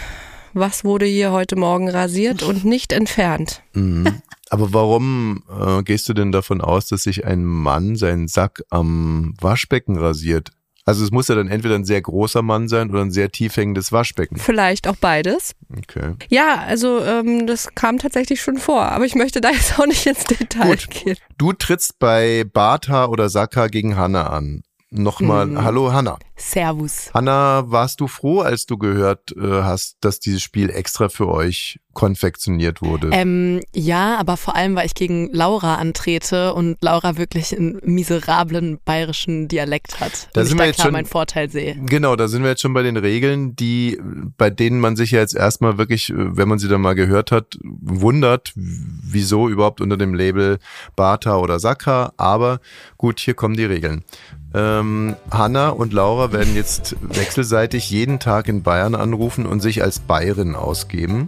was 0.53 0.83
wurde 0.83 1.05
hier 1.05 1.31
heute 1.31 1.55
Morgen 1.55 1.89
rasiert 1.89 2.43
und 2.43 2.65
nicht 2.65 2.91
entfernt. 2.91 3.61
Mhm. 3.73 4.21
Aber 4.49 4.73
warum 4.73 5.43
äh, 5.49 5.83
gehst 5.83 6.09
du 6.09 6.13
denn 6.13 6.31
davon 6.31 6.61
aus, 6.61 6.87
dass 6.87 7.03
sich 7.03 7.25
ein 7.25 7.45
Mann 7.45 7.95
seinen 7.95 8.27
Sack 8.27 8.63
am 8.69 9.33
Waschbecken 9.39 9.97
rasiert? 9.97 10.51
Also 10.85 11.03
es 11.03 11.11
muss 11.11 11.27
ja 11.27 11.35
dann 11.35 11.49
entweder 11.49 11.75
ein 11.75 11.85
sehr 11.85 12.01
großer 12.01 12.41
Mann 12.41 12.67
sein 12.67 12.89
oder 12.89 13.01
ein 13.01 13.11
sehr 13.11 13.31
tief 13.31 13.55
hängendes 13.55 13.91
Waschbecken. 13.91 14.37
Vielleicht 14.37 14.87
auch 14.87 14.95
beides. 14.95 15.53
Okay. 15.77 16.15
Ja, 16.29 16.63
also 16.65 17.03
ähm, 17.03 17.45
das 17.45 17.75
kam 17.75 17.99
tatsächlich 17.99 18.41
schon 18.41 18.57
vor, 18.57 18.81
aber 18.81 19.05
ich 19.05 19.13
möchte 19.13 19.39
da 19.39 19.51
jetzt 19.51 19.77
auch 19.79 19.85
nicht 19.85 20.07
ins 20.07 20.23
Detail 20.23 20.69
Gut. 20.69 20.89
gehen. 20.89 21.17
Du 21.37 21.53
trittst 21.53 21.99
bei 21.99 22.43
Bata 22.43 23.05
oder 23.05 23.29
Saka 23.29 23.67
gegen 23.67 23.97
Hanna 23.97 24.27
an. 24.27 24.63
Nochmal, 24.91 25.45
Mhm. 25.45 25.63
hallo 25.63 25.93
Hanna. 25.93 26.17
Servus. 26.35 27.11
Hanna, 27.13 27.63
warst 27.67 27.99
du 28.01 28.07
froh, 28.07 28.39
als 28.39 28.65
du 28.65 28.77
gehört 28.77 29.35
äh, 29.37 29.61
hast, 29.61 29.97
dass 30.01 30.19
dieses 30.19 30.41
Spiel 30.41 30.69
extra 30.71 31.09
für 31.09 31.27
euch 31.27 31.79
konfektioniert 31.93 32.81
wurde? 32.81 33.09
Ähm, 33.11 33.59
ja, 33.75 34.17
aber 34.17 34.35
vor 34.35 34.55
allem, 34.55 34.75
weil 34.75 34.87
ich 34.87 34.95
gegen 34.95 35.29
Laura 35.31 35.75
antrete 35.75 36.53
und 36.55 36.77
Laura 36.81 37.17
wirklich 37.17 37.55
einen 37.55 37.79
miserablen 37.83 38.79
bayerischen 38.83 39.47
Dialekt 39.47 39.99
hat. 39.99 40.29
Da 40.33 40.41
und 40.41 40.47
sind 40.47 40.55
ich 40.55 40.59
wir 40.59 40.63
da 40.63 40.65
jetzt 40.67 40.75
klar 40.77 40.85
schon- 40.87 40.93
meinen 40.93 41.05
Vorteil 41.05 41.51
sehe. 41.51 41.75
Genau, 41.85 42.15
da 42.15 42.27
sind 42.27 42.41
wir 42.41 42.49
jetzt 42.49 42.61
schon 42.61 42.73
bei 42.73 42.81
den 42.83 42.97
Regeln, 42.97 43.55
die, 43.55 43.99
bei 44.37 44.49
denen 44.49 44.79
man 44.79 44.95
sich 44.95 45.11
ja 45.11 45.19
jetzt 45.19 45.35
erstmal 45.35 45.77
wirklich, 45.77 46.09
äh, 46.09 46.15
wenn 46.37 46.47
man 46.47 46.57
sie 46.57 46.67
dann 46.69 46.81
mal 46.81 46.95
gehört 46.95 47.31
hat, 47.31 47.59
wundert, 47.63 48.53
wieso 48.55 49.49
überhaupt 49.49 49.81
unter 49.81 49.97
dem 49.97 50.15
Label 50.15 50.57
Bata 50.95 51.37
oder 51.37 51.59
Saka. 51.59 52.13
Aber 52.17 52.59
gut, 52.97 53.19
hier 53.19 53.35
kommen 53.35 53.55
die 53.55 53.65
Regeln. 53.65 54.03
Ähm, 54.53 55.15
Hanna 55.29 55.69
und 55.69 55.93
Laura 55.93 56.31
werden 56.31 56.55
jetzt 56.55 56.95
wechselseitig 57.01 57.89
jeden 57.91 58.19
Tag 58.19 58.47
in 58.47 58.63
Bayern 58.63 58.95
anrufen 58.95 59.45
und 59.45 59.59
sich 59.59 59.83
als 59.83 59.99
Bayerin 59.99 60.55
ausgeben. 60.55 61.27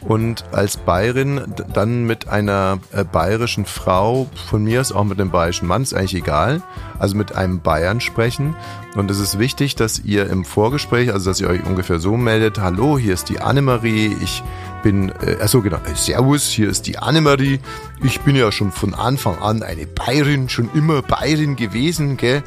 Und 0.00 0.44
als 0.52 0.76
Bayerin 0.76 1.54
dann 1.72 2.04
mit 2.04 2.28
einer 2.28 2.78
äh, 2.92 3.04
bayerischen 3.04 3.64
Frau, 3.64 4.28
von 4.48 4.64
mir 4.64 4.80
aus 4.80 4.92
auch 4.92 5.04
mit 5.04 5.20
einem 5.20 5.30
bayerischen 5.30 5.66
Mann, 5.66 5.82
ist 5.82 5.94
eigentlich 5.94 6.14
egal, 6.14 6.62
also 6.98 7.16
mit 7.16 7.34
einem 7.34 7.60
Bayern 7.60 8.00
sprechen. 8.00 8.56
Und 8.94 9.10
es 9.10 9.18
ist 9.18 9.38
wichtig, 9.38 9.76
dass 9.76 10.00
ihr 10.00 10.28
im 10.28 10.44
Vorgespräch, 10.44 11.12
also 11.12 11.30
dass 11.30 11.40
ihr 11.40 11.48
euch 11.48 11.64
ungefähr 11.64 11.98
so 11.98 12.16
meldet, 12.16 12.60
hallo, 12.60 12.98
hier 12.98 13.14
ist 13.14 13.28
die 13.28 13.40
Annemarie, 13.40 14.16
ich 14.22 14.42
bin, 14.82 15.10
äh, 15.20 15.36
achso 15.40 15.60
genau, 15.62 15.76
äh, 15.78 15.94
servus, 15.94 16.44
hier 16.44 16.68
ist 16.68 16.86
die 16.86 16.98
Annemarie, 16.98 17.60
ich 18.02 18.20
bin 18.20 18.36
ja 18.36 18.50
schon 18.52 18.72
von 18.72 18.94
Anfang 18.94 19.38
an 19.38 19.62
eine 19.62 19.86
Bayerin, 19.86 20.48
schon 20.48 20.70
immer 20.74 21.02
Bayerin 21.02 21.56
gewesen, 21.56 22.16
gell? 22.16 22.42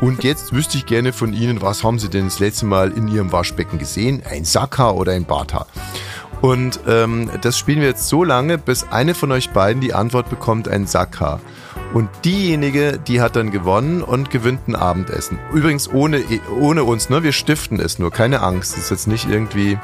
Und 0.00 0.24
jetzt 0.24 0.52
wüsste 0.52 0.78
ich 0.78 0.86
gerne 0.86 1.12
von 1.12 1.32
Ihnen, 1.32 1.62
was 1.62 1.84
haben 1.84 1.98
Sie 1.98 2.08
denn 2.08 2.24
das 2.24 2.40
letzte 2.40 2.66
Mal 2.66 2.90
in 2.92 3.08
Ihrem 3.08 3.32
Waschbecken 3.32 3.78
gesehen? 3.78 4.22
Ein 4.28 4.44
Sackhaar 4.44 4.96
oder 4.96 5.12
ein 5.12 5.24
Barthaar? 5.24 5.66
Und 6.44 6.80
ähm, 6.86 7.30
das 7.40 7.56
spielen 7.56 7.80
wir 7.80 7.88
jetzt 7.88 8.06
so 8.06 8.22
lange, 8.22 8.58
bis 8.58 8.84
eine 8.90 9.14
von 9.14 9.32
euch 9.32 9.48
beiden 9.48 9.80
die 9.80 9.94
Antwort 9.94 10.28
bekommt, 10.28 10.68
ein 10.68 10.86
Sackhaar. 10.86 11.40
Und 11.94 12.10
diejenige, 12.22 12.98
die 12.98 13.22
hat 13.22 13.36
dann 13.36 13.50
gewonnen 13.50 14.02
und 14.02 14.28
gewinnt 14.28 14.68
ein 14.68 14.76
Abendessen. 14.76 15.38
Übrigens 15.54 15.90
ohne, 15.90 16.22
ohne 16.60 16.84
uns, 16.84 17.08
ne? 17.08 17.22
Wir 17.22 17.32
stiften 17.32 17.80
es 17.80 17.98
nur, 17.98 18.10
keine 18.10 18.42
Angst. 18.42 18.74
Das 18.74 18.84
ist 18.84 18.90
jetzt 18.90 19.08
nicht 19.08 19.26
irgendwie, 19.26 19.78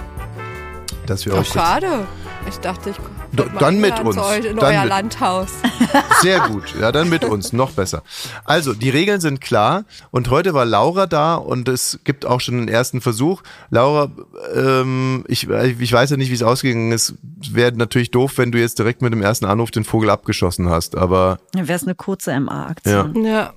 dass 1.10 1.26
wir 1.26 1.34
Ach, 1.34 1.38
euch 1.40 1.48
schade. 1.48 2.06
Ich 2.48 2.56
dachte, 2.58 2.90
ich 2.90 2.96
mal 2.98 3.48
dann 3.58 3.80
mit 3.80 3.98
uns. 4.00 4.16
Zu 4.16 4.24
euch 4.24 4.44
in 4.44 4.56
Dann 4.56 4.64
euer 4.72 4.80
mit- 4.80 4.88
Landhaus. 4.88 5.48
Sehr 6.22 6.40
gut. 6.48 6.74
Ja, 6.80 6.90
dann 6.92 7.08
mit 7.10 7.24
uns. 7.24 7.52
Noch 7.52 7.72
besser. 7.72 8.02
Also, 8.44 8.72
die 8.74 8.90
Regeln 8.90 9.20
sind 9.20 9.40
klar. 9.40 9.84
Und 10.10 10.30
heute 10.30 10.54
war 10.54 10.64
Laura 10.64 11.06
da 11.06 11.34
und 11.34 11.68
es 11.68 12.00
gibt 12.04 12.24
auch 12.26 12.40
schon 12.40 12.54
einen 12.56 12.68
ersten 12.68 13.00
Versuch. 13.00 13.42
Laura, 13.70 14.10
ähm, 14.54 15.24
ich, 15.28 15.48
ich 15.48 15.92
weiß 15.92 16.10
ja 16.10 16.16
nicht, 16.16 16.30
wie 16.30 16.34
es 16.34 16.42
ausgegangen 16.42 16.92
ist. 16.92 17.14
Es 17.42 17.54
wäre 17.54 17.72
natürlich 17.72 18.10
doof, 18.10 18.38
wenn 18.38 18.52
du 18.52 18.58
jetzt 18.58 18.78
direkt 18.78 19.02
mit 19.02 19.12
dem 19.12 19.22
ersten 19.22 19.44
Anruf 19.44 19.70
den 19.70 19.84
Vogel 19.84 20.10
abgeschossen 20.10 20.70
hast. 20.70 20.96
Aber 20.96 21.38
Dann 21.52 21.68
wäre 21.68 21.76
es 21.76 21.82
eine 21.84 21.94
kurze 21.94 22.38
MA-Aktion. 22.38 23.24
Ja. 23.24 23.52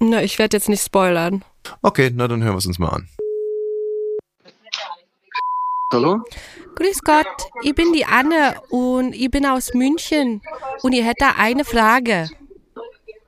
Na, 0.00 0.22
ich 0.22 0.38
werde 0.38 0.56
jetzt 0.56 0.68
nicht 0.68 0.82
spoilern. 0.84 1.44
okay, 1.82 2.10
na 2.14 2.26
dann 2.26 2.42
hören 2.42 2.54
wir 2.54 2.58
es 2.58 2.66
uns 2.66 2.78
mal 2.78 2.88
an. 2.88 3.08
Hallo? 5.92 6.20
Grüß 6.76 7.02
Gott, 7.02 7.26
ich 7.62 7.74
bin 7.74 7.92
die 7.92 8.04
Anne 8.04 8.54
und 8.70 9.12
ich 9.12 9.30
bin 9.30 9.46
aus 9.46 9.74
München 9.74 10.40
und 10.82 10.92
ich 10.92 11.04
hätte 11.04 11.36
eine 11.36 11.64
Frage. 11.64 12.28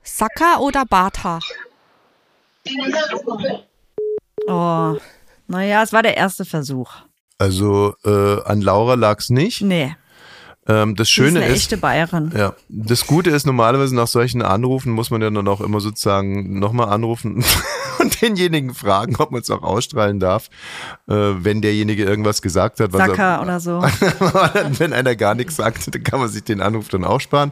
Sacker 0.01 0.61
oder 0.61 0.85
Barthaar? 0.85 1.39
Oh, 4.47 4.97
naja, 5.47 5.83
es 5.83 5.93
war 5.93 6.03
der 6.03 6.17
erste 6.17 6.45
Versuch. 6.45 6.91
Also, 7.37 7.95
äh, 8.05 8.41
an 8.43 8.61
Laura 8.61 8.95
lag's 8.95 9.29
nicht. 9.29 9.61
Nee, 9.61 9.95
Ähm, 10.67 10.95
das 10.95 11.07
ist 11.07 11.11
Schöne 11.11 11.39
eine 11.41 11.47
ist, 11.49 11.63
echte 11.63 11.77
Bayerin. 11.77 12.31
Ja, 12.35 12.53
das 12.69 13.05
Gute 13.05 13.29
ist, 13.31 13.45
normalerweise 13.45 13.95
nach 13.95 14.07
solchen 14.07 14.41
Anrufen 14.41 14.93
muss 14.93 15.09
man 15.09 15.21
ja 15.21 15.29
dann 15.29 15.47
auch 15.47 15.59
immer 15.59 15.81
sozusagen 15.81 16.57
nochmal 16.59 16.89
anrufen 16.89 17.43
und 17.99 18.21
denjenigen 18.21 18.73
fragen, 18.73 19.15
ob 19.17 19.31
man 19.31 19.41
es 19.41 19.49
auch 19.49 19.61
ausstrahlen 19.61 20.19
darf, 20.21 20.49
äh, 21.09 21.13
wenn 21.13 21.61
derjenige 21.61 22.03
irgendwas 22.05 22.41
gesagt 22.41 22.79
hat. 22.79 22.93
Was 22.93 23.07
Sacker 23.07 23.41
oder 23.41 23.59
so. 23.59 23.81
wenn 24.77 24.93
einer 24.93 25.15
gar 25.15 25.35
nichts 25.35 25.57
sagt, 25.57 25.93
dann 25.93 26.03
kann 26.03 26.19
man 26.21 26.29
sich 26.29 26.43
den 26.43 26.61
Anruf 26.61 26.87
dann 26.87 27.03
auch 27.03 27.19
sparen. 27.19 27.51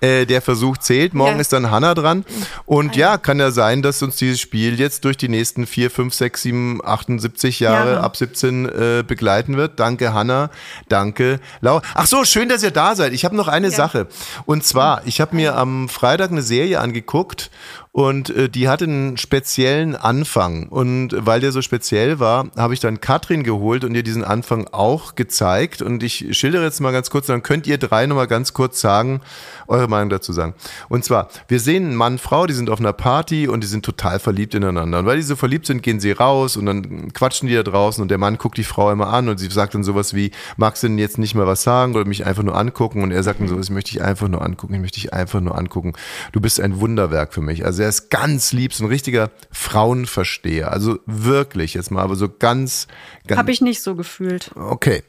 Äh, 0.00 0.24
der 0.24 0.40
Versuch 0.40 0.78
zählt. 0.78 1.12
Morgen 1.12 1.34
Ja. 1.36 1.40
ist 1.40 1.52
dann 1.52 1.70
Hanna 1.70 1.94
dran. 1.94 2.24
Und 2.64 2.96
ja, 2.96 3.18
kann 3.18 3.38
ja 3.38 3.50
sein, 3.50 3.82
dass 3.82 4.02
uns 4.02 4.16
dieses 4.16 4.40
Spiel 4.40 4.78
jetzt 4.80 5.04
durch 5.04 5.16
die 5.18 5.28
nächsten 5.28 5.66
4, 5.66 5.90
5, 5.90 6.14
6, 6.14 6.42
7, 6.42 6.80
78 6.84 7.60
Jahre, 7.60 7.90
Jahre. 7.92 8.00
ab 8.02 8.16
17 8.16 8.66
äh, 8.66 9.04
begleiten 9.06 9.56
wird. 9.56 9.78
Danke, 9.78 10.14
Hanna. 10.14 10.50
Danke, 10.88 11.40
Laura. 11.60 11.82
Ach 11.94 12.06
so, 12.06 12.24
schön, 12.24 12.45
dass 12.48 12.62
ihr 12.62 12.70
da 12.70 12.94
seid. 12.94 13.12
Ich 13.12 13.24
habe 13.24 13.36
noch 13.36 13.48
eine 13.48 13.70
Sache. 13.70 14.06
Und 14.44 14.64
zwar, 14.64 15.02
ich 15.06 15.20
habe 15.20 15.36
mir 15.36 15.56
am 15.56 15.88
Freitag 15.88 16.30
eine 16.30 16.42
Serie 16.42 16.80
angeguckt 16.80 17.50
und 17.96 18.28
äh, 18.28 18.50
die 18.50 18.68
hatte 18.68 18.84
einen 18.84 19.16
speziellen 19.16 19.96
Anfang. 19.96 20.68
Und 20.68 21.16
weil 21.16 21.40
der 21.40 21.50
so 21.50 21.62
speziell 21.62 22.20
war, 22.20 22.48
habe 22.54 22.74
ich 22.74 22.80
dann 22.80 23.00
Katrin 23.00 23.42
geholt 23.42 23.84
und 23.84 23.94
ihr 23.94 24.02
diesen 24.02 24.22
Anfang 24.22 24.66
auch 24.70 25.14
gezeigt. 25.14 25.80
Und 25.80 26.02
ich 26.02 26.36
schildere 26.36 26.64
jetzt 26.64 26.80
mal 26.80 26.92
ganz 26.92 27.08
kurz, 27.08 27.24
dann 27.26 27.42
könnt 27.42 27.66
ihr 27.66 27.78
drei 27.78 28.04
nochmal 28.04 28.26
ganz 28.26 28.52
kurz 28.52 28.82
sagen, 28.82 29.22
eure 29.66 29.88
Meinung 29.88 30.10
dazu 30.10 30.34
sagen. 30.34 30.52
Und 30.90 31.06
zwar, 31.06 31.30
wir 31.48 31.58
sehen 31.58 31.86
einen 31.86 31.96
Mann, 31.96 32.18
Frau, 32.18 32.46
die 32.46 32.52
sind 32.52 32.68
auf 32.68 32.80
einer 32.80 32.92
Party 32.92 33.48
und 33.48 33.62
die 33.62 33.66
sind 33.66 33.82
total 33.82 34.18
verliebt 34.18 34.54
ineinander. 34.54 34.98
Und 34.98 35.06
weil 35.06 35.16
die 35.16 35.22
so 35.22 35.34
verliebt 35.34 35.64
sind, 35.64 35.82
gehen 35.82 35.98
sie 35.98 36.12
raus 36.12 36.58
und 36.58 36.66
dann 36.66 37.14
quatschen 37.14 37.48
die 37.48 37.54
da 37.54 37.62
draußen 37.62 38.02
und 38.02 38.10
der 38.10 38.18
Mann 38.18 38.36
guckt 38.36 38.58
die 38.58 38.64
Frau 38.64 38.92
immer 38.92 39.06
an 39.06 39.30
und 39.30 39.38
sie 39.38 39.48
sagt 39.48 39.74
dann 39.74 39.84
sowas 39.84 40.12
wie, 40.12 40.32
magst 40.58 40.82
du 40.82 40.88
denn 40.88 40.98
jetzt 40.98 41.16
nicht 41.16 41.34
mal 41.34 41.46
was 41.46 41.62
sagen 41.62 41.94
oder 41.94 42.04
mich 42.04 42.26
einfach 42.26 42.42
nur 42.42 42.58
angucken? 42.58 43.02
Und 43.02 43.10
er 43.10 43.22
sagt 43.22 43.40
dann 43.40 43.48
sowas, 43.48 43.68
ich 43.68 43.72
möchte 43.72 43.92
dich 43.92 44.02
einfach 44.02 44.28
nur 44.28 44.42
angucken, 44.42 44.74
ich 44.74 44.80
möchte 44.80 45.00
dich 45.00 45.14
einfach 45.14 45.40
nur 45.40 45.56
angucken. 45.56 45.94
Du 46.32 46.42
bist 46.42 46.60
ein 46.60 46.78
Wunderwerk 46.78 47.32
für 47.32 47.40
mich. 47.40 47.64
Also 47.64 47.85
er 47.86 47.90
ist 47.90 48.10
ganz 48.10 48.52
lieb, 48.52 48.74
so 48.74 48.84
ein 48.84 48.88
richtiger 48.88 49.30
Frauenversteher. 49.52 50.72
Also 50.72 50.98
wirklich 51.06 51.74
jetzt 51.74 51.90
mal, 51.90 52.02
aber 52.02 52.16
so 52.16 52.28
ganz, 52.28 52.88
ganz 53.26 53.38
Habe 53.38 53.52
ich 53.52 53.60
nicht 53.60 53.80
so 53.80 53.94
gefühlt. 53.94 54.50
Okay. 54.56 55.02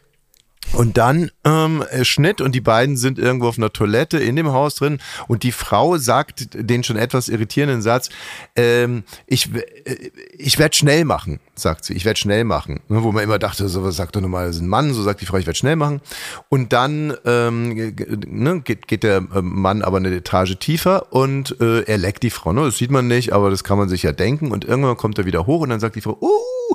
Und 0.74 0.98
dann 0.98 1.32
ähm, 1.44 1.84
äh, 1.90 2.04
Schnitt 2.04 2.42
und 2.42 2.54
die 2.54 2.62
beiden 2.62 2.98
sind 2.98 3.20
irgendwo 3.20 3.48
auf 3.48 3.58
einer 3.58 3.72
Toilette 3.72 4.18
in 4.18 4.36
dem 4.36 4.52
Haus 4.52 4.76
drin 4.76 5.00
und 5.28 5.44
die 5.44 5.52
Frau 5.52 5.98
sagt 5.98 6.50
den 6.54 6.84
schon 6.84 6.98
etwas 6.98 7.30
irritierenden 7.30 7.82
Satz, 7.82 8.10
ähm, 8.56 9.04
ich, 9.26 9.50
äh, 9.54 10.12
ich 10.38 10.60
werde 10.60 10.76
schnell 10.76 11.06
machen, 11.06 11.40
sagt 11.56 11.86
sie, 11.86 11.94
ich 11.94 12.06
werde 12.06 12.20
schnell 12.20 12.44
machen. 12.44 12.82
Ne, 12.90 13.04
Wo 13.04 13.12
man 13.12 13.24
immer 13.24 13.40
dachte, 13.40 13.68
so 13.70 13.84
was 13.84 13.96
sagt 13.96 14.16
doch 14.16 14.22
normalerweise 14.22 14.64
ein 14.64 14.68
Mann, 14.68 14.94
so 14.94 15.02
sagt 15.04 15.22
die 15.22 15.26
Frau, 15.26 15.38
ich 15.38 15.48
werde 15.48 15.58
schnell 15.58 15.78
machen. 15.78 16.02
Und 16.50 16.74
dann 16.74 17.16
ähm, 17.26 17.96
ne, 18.28 18.62
geht, 18.62 18.88
geht 18.88 19.04
der 19.04 19.18
äh, 19.18 19.42
Mann 19.42 19.82
aber 19.82 19.98
eine 19.98 20.14
Etage 20.14 20.58
tiefer 20.60 21.14
und 21.14 21.60
äh, 21.62 21.82
er 21.84 21.98
leckt 21.98 22.24
die 22.24 22.30
Frau. 22.30 22.54
Ne? 22.54 22.66
Das 22.66 22.78
sieht 22.78 22.92
man 22.92 23.08
nicht, 23.08 23.32
aber 23.34 23.50
das 23.50 23.64
kann 23.64 23.78
man 23.78 23.90
sich 23.90 24.04
ja 24.04 24.12
denken. 24.12 24.52
Und 24.52 24.66
irgendwann 24.66 24.98
kommt 24.98 25.18
er 25.18 25.26
wieder 25.26 25.46
hoch 25.46 25.62
und 25.62 25.70
dann 25.70 25.80
sagt 25.80 25.96
die 25.96 26.02
Frau, 26.02 26.18
uh, 26.22 26.67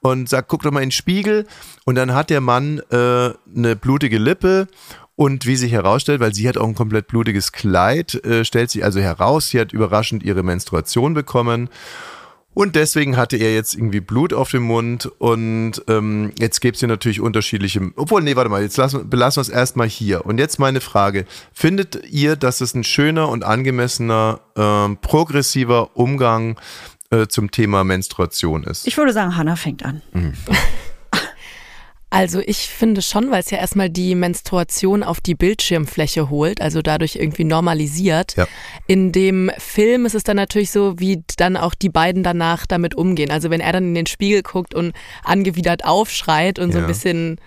und 0.00 0.28
sagt, 0.28 0.48
guck 0.48 0.62
doch 0.62 0.70
mal 0.70 0.80
in 0.80 0.88
den 0.88 0.92
Spiegel. 0.92 1.46
Und 1.84 1.94
dann 1.94 2.14
hat 2.14 2.30
der 2.30 2.40
Mann 2.40 2.80
äh, 2.90 3.30
eine 3.56 3.76
blutige 3.76 4.18
Lippe. 4.18 4.68
Und 5.14 5.46
wie 5.46 5.56
sich 5.56 5.72
herausstellt, 5.72 6.20
weil 6.20 6.34
sie 6.34 6.48
hat 6.48 6.56
auch 6.56 6.66
ein 6.66 6.74
komplett 6.74 7.06
blutiges 7.06 7.52
Kleid, 7.52 8.14
äh, 8.24 8.44
stellt 8.44 8.70
sich 8.70 8.82
also 8.82 8.98
heraus, 8.98 9.50
sie 9.50 9.60
hat 9.60 9.72
überraschend 9.72 10.22
ihre 10.22 10.42
Menstruation 10.42 11.12
bekommen. 11.12 11.68
Und 12.54 12.76
deswegen 12.76 13.16
hatte 13.16 13.36
er 13.36 13.54
jetzt 13.54 13.74
irgendwie 13.74 14.00
Blut 14.00 14.34
auf 14.34 14.50
dem 14.50 14.64
Mund 14.64 15.06
und 15.18 15.82
ähm, 15.88 16.32
jetzt 16.38 16.60
gäbe 16.60 16.74
es 16.74 16.80
hier 16.80 16.88
natürlich 16.88 17.20
unterschiedliche. 17.20 17.92
Obwohl, 17.96 18.22
nee, 18.22 18.36
warte 18.36 18.50
mal, 18.50 18.62
jetzt 18.62 18.76
lassen, 18.76 19.08
belassen 19.08 19.38
wir 19.38 19.42
es 19.42 19.48
erstmal 19.48 19.88
hier. 19.88 20.26
Und 20.26 20.38
jetzt 20.38 20.58
meine 20.58 20.82
Frage: 20.82 21.24
Findet 21.54 22.04
ihr, 22.10 22.36
dass 22.36 22.60
es 22.60 22.74
ein 22.74 22.84
schöner 22.84 23.30
und 23.30 23.42
angemessener, 23.42 24.40
ähm, 24.54 24.98
progressiver 25.00 25.96
Umgang 25.96 26.58
äh, 27.12 27.28
zum 27.28 27.50
Thema 27.52 27.84
Menstruation 27.84 28.64
ist? 28.64 28.86
Ich 28.88 28.96
würde 28.96 29.12
sagen, 29.12 29.36
Hannah 29.36 29.56
fängt 29.56 29.84
an. 29.84 30.02
Also 32.14 32.40
ich 32.44 32.68
finde 32.68 33.00
schon, 33.00 33.30
weil 33.30 33.40
es 33.40 33.48
ja 33.50 33.56
erstmal 33.56 33.88
die 33.88 34.14
Menstruation 34.14 35.02
auf 35.02 35.22
die 35.22 35.34
Bildschirmfläche 35.34 36.28
holt, 36.28 36.60
also 36.60 36.82
dadurch 36.82 37.16
irgendwie 37.16 37.44
normalisiert. 37.44 38.36
Ja. 38.36 38.46
In 38.86 39.12
dem 39.12 39.50
Film 39.56 40.04
ist 40.04 40.14
es 40.14 40.22
dann 40.22 40.36
natürlich 40.36 40.70
so, 40.72 40.98
wie 41.00 41.24
dann 41.38 41.56
auch 41.56 41.72
die 41.74 41.88
beiden 41.88 42.22
danach 42.22 42.66
damit 42.66 42.94
umgehen. 42.94 43.30
Also 43.30 43.48
wenn 43.48 43.62
er 43.62 43.72
dann 43.72 43.84
in 43.84 43.94
den 43.94 44.04
Spiegel 44.04 44.42
guckt 44.42 44.74
und 44.74 44.92
angewidert 45.24 45.86
aufschreit 45.86 46.58
und 46.58 46.72
so 46.72 46.80
Ja. 46.80 46.84
ein 46.84 46.88
bisschen, 46.88 47.40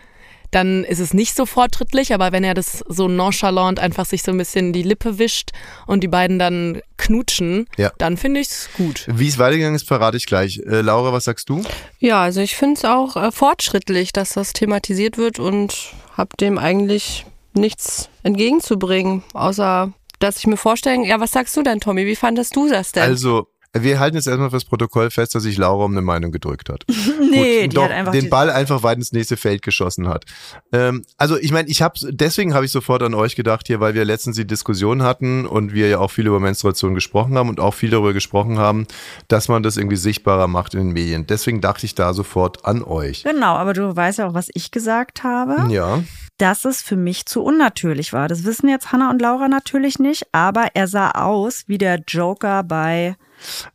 dann 0.56 0.84
ist 0.86 1.00
es 1.00 1.14
nicht 1.14 1.36
so 1.36 1.46
fortschrittlich, 1.46 2.14
aber 2.14 2.32
wenn 2.32 2.44
er 2.46 2.54
das 2.54 2.84
so 2.88 3.08
nonchalant 3.10 3.80
einfach 3.80 4.06
sich 4.06 4.24
so 4.24 4.32
ein 4.32 4.38
bisschen 4.38 4.72
die 4.74 4.84
Lippe 4.84 5.20
wischt 5.20 5.52
und 5.86 6.02
die 6.02 6.08
beiden 6.08 6.40
dann 6.40 6.82
knutschen, 6.98 7.68
Ja. 7.78 7.92
dann 7.98 8.16
finde 8.18 8.40
ich 8.40 8.48
es 8.48 8.70
gut. 8.78 9.06
Wie 9.08 9.28
es 9.28 9.38
weitergegangen 9.38 9.76
ist, 9.76 9.88
verrate 9.88 10.16
ich 10.18 10.26
gleich. 10.26 10.60
Äh, 10.66 10.82
Laura, 10.82 11.12
was 11.12 11.26
sagst 11.26 11.50
du? 11.50 11.62
Ja, 12.00 12.22
also 12.22 12.40
ich 12.42 12.56
finde 12.56 12.76
es 12.76 12.86
auch 12.86 13.16
äh, 13.18 13.32
fortschrittlich, 13.32 14.14
dass 14.14 14.30
das 14.34 14.54
thematisiert 14.54 15.18
wird 15.18 15.40
und 15.40 15.76
habe 16.18 16.30
dem 16.40 16.58
eigentlich 16.58 17.26
nichts 17.54 18.10
entgegenzubringen, 18.24 19.24
außer 19.34 19.92
dass 20.20 20.38
ich 20.38 20.48
mir 20.48 20.58
vorstellen, 20.58 21.04
ja, 21.04 21.20
was 21.20 21.32
sagst 21.32 21.56
du 21.58 21.64
denn, 21.64 21.82
Tommy? 21.82 22.06
Wie 22.06 22.16
fandest 22.16 22.56
du 22.56 22.70
das 22.70 22.94
denn? 22.94 23.04
Also, 23.04 23.48
wir 23.84 24.00
halten 24.00 24.16
jetzt 24.16 24.28
erstmal 24.28 24.50
fürs 24.50 24.66
Protokoll 24.66 25.10
fest, 25.10 25.36
dass 25.36 25.44
sich 25.44 25.58
Laura 25.58 25.86
um 25.86 25.92
eine 25.92 26.02
Meinung 26.02 26.32
gedrückt 26.32 26.70
hat. 26.70 26.86
Nee, 27.28 27.64
Gut, 27.64 27.72
die 27.72 27.76
doch, 27.76 27.84
hat 27.84 27.92
einfach 27.92 28.12
den 28.12 28.30
Ball 28.30 28.50
einfach 28.50 28.84
weit 28.84 28.98
ins 28.98 29.12
nächste 29.12 29.36
Feld 29.36 29.62
geschossen 29.62 30.08
hat. 30.08 30.26
Ähm, 30.72 31.04
also 31.18 31.38
ich 31.38 31.52
meine, 31.52 31.68
ich 31.68 31.82
habe 31.82 31.96
deswegen 32.12 32.54
habe 32.54 32.66
ich 32.66 32.72
sofort 32.72 33.02
an 33.04 33.14
euch 33.14 33.36
gedacht 33.36 33.68
hier, 33.68 33.80
weil 33.80 33.94
wir 33.94 34.06
letztens 34.06 34.36
die 34.36 34.46
Diskussion 34.46 35.02
hatten 35.04 35.46
und 35.46 35.74
wir 35.74 35.90
ja 35.90 36.00
auch 36.00 36.12
viel 36.12 36.28
über 36.28 36.40
Menstruation 36.40 36.94
gesprochen 36.94 37.38
haben 37.38 37.50
und 37.50 37.60
auch 37.60 37.74
viel 37.74 37.90
darüber 37.90 38.14
gesprochen 38.14 38.60
haben, 38.60 38.86
dass 39.28 39.48
man 39.48 39.64
das 39.64 39.78
irgendwie 39.78 39.98
sichtbarer 39.98 40.48
macht 40.48 40.76
in 40.76 40.82
den 40.82 40.94
Medien. 40.94 41.26
Deswegen 41.28 41.62
dachte 41.62 41.86
ich 41.86 41.96
da 41.96 42.14
sofort 42.14 42.66
an 42.66 42.84
euch. 42.84 43.24
Genau, 43.24 43.56
aber 43.56 43.74
du 43.74 43.96
weißt 43.96 44.20
ja 44.20 44.28
auch, 44.28 44.34
was 44.34 44.50
ich 44.54 44.72
gesagt 44.72 45.24
habe. 45.24 45.72
Ja, 45.74 46.04
dass 46.38 46.66
es 46.66 46.82
für 46.82 46.96
mich 46.98 47.26
zu 47.26 47.44
unnatürlich 47.44 48.12
war. 48.14 48.28
Das 48.28 48.44
wissen 48.44 48.68
jetzt 48.68 48.92
Hannah 48.92 49.10
und 49.10 49.22
Laura 49.22 49.48
natürlich 49.48 50.00
nicht, 50.00 50.28
aber 50.32 50.68
er 50.74 50.88
sah 50.88 51.12
aus 51.12 51.64
wie 51.68 51.78
der 51.78 52.02
Joker 52.08 52.64
bei 52.64 53.16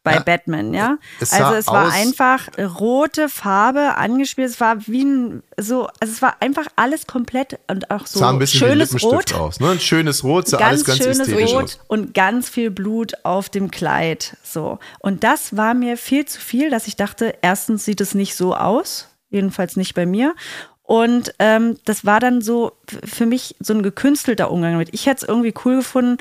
bei 0.03 0.15
Ja. 0.15 0.21
Batman, 0.21 0.73
ja. 0.73 0.97
Es 1.21 1.33
also 1.33 1.55
es 1.55 1.67
war 1.67 1.93
einfach 1.93 2.49
rote 2.59 3.29
Farbe 3.29 3.97
angespielt. 3.97 4.49
Es 4.49 4.59
war 4.59 4.87
wie 4.87 5.05
ein 5.05 5.43
so, 5.59 5.87
also 6.01 6.13
es 6.13 6.23
war 6.23 6.37
einfach 6.41 6.67
alles 6.77 7.07
komplett 7.07 7.59
und 7.69 7.91
auch 7.91 8.07
so 8.07 8.21
sah 8.21 8.31
ein 8.31 8.39
bisschen 8.39 8.61
wie 8.63 8.65
schönes 8.71 8.93
Lippenstift 8.93 9.35
Rot. 9.35 9.41
aus. 9.41 9.61
Ne? 9.61 9.71
Ein 9.71 9.81
schönes 9.81 10.25
Rot, 10.25 10.49
sah 10.49 10.57
ganz 10.59 10.71
alles 10.71 10.85
ganz 10.85 10.99
schönes 10.99 11.53
Rot 11.53 11.65
aus. 11.65 11.81
und 11.89 12.15
ganz 12.15 12.49
viel 12.49 12.71
Blut 12.71 13.13
auf 13.23 13.51
dem 13.51 13.71
Kleid. 13.71 14.37
So. 14.43 14.79
Und 14.99 15.25
das 15.25 15.57
war 15.57 15.75
mir 15.75 15.97
viel 15.99 16.25
zu 16.25 16.41
viel, 16.41 16.71
dass 16.71 16.87
ich 16.87 16.97
dachte, 16.97 17.35
erstens 17.43 17.85
sieht 17.85 18.01
es 18.01 18.15
nicht 18.15 18.35
so 18.37 18.57
aus, 18.57 19.09
jedenfalls 19.29 19.77
nicht 19.77 19.95
bei 19.95 20.07
mir. 20.07 20.35
Und 20.91 21.35
ähm, 21.39 21.77
das 21.85 22.05
war 22.05 22.19
dann 22.19 22.43
so 22.43 22.73
für 23.05 23.25
mich 23.25 23.55
so 23.61 23.73
ein 23.73 23.85
gekünstelter 23.85 24.51
Umgang 24.51 24.73
damit. 24.73 24.89
Ich 24.91 25.07
hätte 25.07 25.19
es 25.19 25.29
irgendwie 25.29 25.55
cool 25.65 25.77
gefunden. 25.77 26.17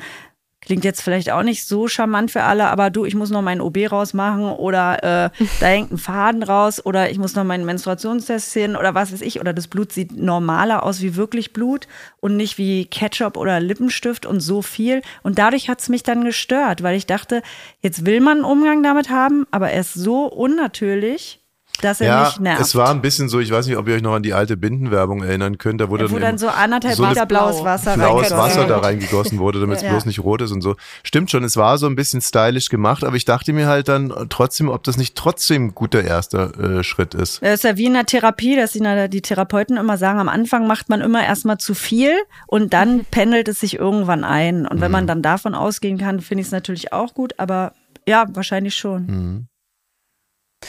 Klingt 0.60 0.84
jetzt 0.84 1.02
vielleicht 1.02 1.32
auch 1.32 1.42
nicht 1.42 1.66
so 1.66 1.88
charmant 1.88 2.30
für 2.30 2.44
alle, 2.44 2.68
aber 2.68 2.88
du, 2.88 3.04
ich 3.04 3.16
muss 3.16 3.30
noch 3.30 3.42
meinen 3.42 3.62
OB 3.62 3.90
rausmachen 3.90 4.44
oder 4.44 5.02
äh, 5.02 5.44
da 5.60 5.66
hängt 5.66 5.90
ein 5.90 5.98
Faden 5.98 6.44
raus 6.44 6.86
oder 6.86 7.10
ich 7.10 7.18
muss 7.18 7.34
noch 7.34 7.42
meinen 7.42 7.64
Menstruationstest 7.64 8.52
sehen 8.52 8.76
oder 8.76 8.94
was 8.94 9.12
weiß 9.12 9.22
ich. 9.22 9.40
Oder 9.40 9.52
das 9.52 9.66
Blut 9.66 9.90
sieht 9.90 10.16
normaler 10.16 10.84
aus 10.84 11.00
wie 11.00 11.16
wirklich 11.16 11.52
Blut 11.52 11.88
und 12.20 12.36
nicht 12.36 12.56
wie 12.56 12.86
Ketchup 12.86 13.36
oder 13.36 13.58
Lippenstift 13.58 14.24
und 14.24 14.38
so 14.38 14.62
viel. 14.62 15.02
Und 15.24 15.40
dadurch 15.40 15.68
hat 15.68 15.80
es 15.80 15.88
mich 15.88 16.04
dann 16.04 16.22
gestört, 16.22 16.84
weil 16.84 16.96
ich 16.96 17.06
dachte, 17.06 17.42
jetzt 17.80 18.06
will 18.06 18.20
man 18.20 18.36
einen 18.36 18.44
Umgang 18.44 18.84
damit 18.84 19.10
haben, 19.10 19.48
aber 19.50 19.72
er 19.72 19.80
ist 19.80 19.94
so 19.94 20.26
unnatürlich, 20.26 21.40
dass 21.82 22.00
er 22.00 22.06
Ja, 22.06 22.24
mich 22.24 22.40
nervt. 22.40 22.60
es 22.60 22.74
war 22.74 22.90
ein 22.90 23.00
bisschen 23.02 23.28
so, 23.28 23.40
ich 23.40 23.50
weiß 23.50 23.66
nicht, 23.66 23.76
ob 23.76 23.88
ihr 23.88 23.94
euch 23.94 24.02
noch 24.02 24.14
an 24.14 24.22
die 24.22 24.32
alte 24.34 24.56
Bindenwerbung 24.56 25.22
erinnern 25.22 25.58
könnt, 25.58 25.80
da 25.80 25.88
wurde 25.88 26.10
wo 26.10 26.14
dann, 26.14 26.22
dann 26.22 26.38
so 26.38 26.48
anderthalb 26.48 26.94
so 26.94 27.06
Liter 27.06 27.26
blaues 27.26 27.62
Wasser 27.64 27.94
blaues 27.94 28.30
Wasser 28.30 28.66
da 28.66 28.78
reingegossen 28.78 29.38
wurde, 29.38 29.60
damit 29.60 29.78
es 29.78 29.82
Ja. 29.82 29.90
bloß 29.90 30.06
nicht 30.06 30.20
rot 30.20 30.42
ist 30.42 30.52
und 30.52 30.60
so. 30.62 30.76
Stimmt 31.02 31.30
schon, 31.30 31.44
es 31.44 31.56
war 31.56 31.78
so 31.78 31.86
ein 31.86 31.96
bisschen 31.96 32.20
stylisch 32.20 32.68
gemacht, 32.68 33.04
aber 33.04 33.16
ich 33.16 33.24
dachte 33.24 33.52
mir 33.52 33.66
halt 33.66 33.88
dann 33.88 34.12
trotzdem, 34.28 34.68
ob 34.68 34.82
das 34.84 34.96
nicht 34.96 35.14
trotzdem 35.16 35.66
ein 35.66 35.74
guter 35.74 36.02
erster 36.04 36.58
äh, 36.78 36.82
Schritt 36.84 37.14
ist. 37.14 37.42
Das 37.42 37.54
ist 37.54 37.64
ja 37.64 37.76
wie 37.76 37.86
in 37.86 37.94
der 37.94 38.06
Therapie, 38.06 38.56
dass 38.56 38.72
die, 38.72 38.80
die 39.08 39.22
Therapeuten 39.22 39.76
immer 39.76 39.96
sagen, 39.98 40.18
am 40.20 40.28
Anfang 40.28 40.66
macht 40.66 40.88
man 40.88 41.00
immer 41.00 41.24
erstmal 41.24 41.58
zu 41.58 41.74
viel 41.74 42.12
und 42.46 42.72
dann 42.72 43.04
pendelt 43.10 43.48
es 43.48 43.60
sich 43.60 43.78
irgendwann 43.78 44.24
ein. 44.24 44.66
Und 44.66 44.80
wenn 44.80 44.90
man 44.90 45.06
dann 45.06 45.22
davon 45.22 45.54
ausgehen 45.54 45.98
kann, 45.98 46.20
finde 46.20 46.40
ich 46.42 46.46
es 46.48 46.52
natürlich 46.52 46.92
auch 46.92 47.14
gut, 47.14 47.34
aber 47.38 47.72
ja, 48.08 48.26
wahrscheinlich 48.32 48.74
schon. 48.76 49.48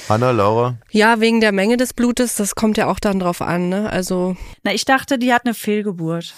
Hanna, 0.08 0.32
Laura? 0.32 0.78
Ja, 0.92 1.20
wegen 1.20 1.42
der 1.42 1.52
Menge 1.52 1.78
des 1.78 1.94
Blutes, 1.94 2.36
das 2.36 2.56
kommt 2.56 2.78
ja 2.78 2.88
auch 2.88 3.00
dann 3.00 3.20
drauf 3.20 3.42
an, 3.42 3.70
ne? 3.70 3.90
Also 3.90 4.36
Na, 4.64 4.74
ich 4.74 4.86
dachte, 4.86 5.18
die 5.18 5.34
hat 5.34 5.46
eine 5.46 5.54
Fehlgeburt. 5.54 6.34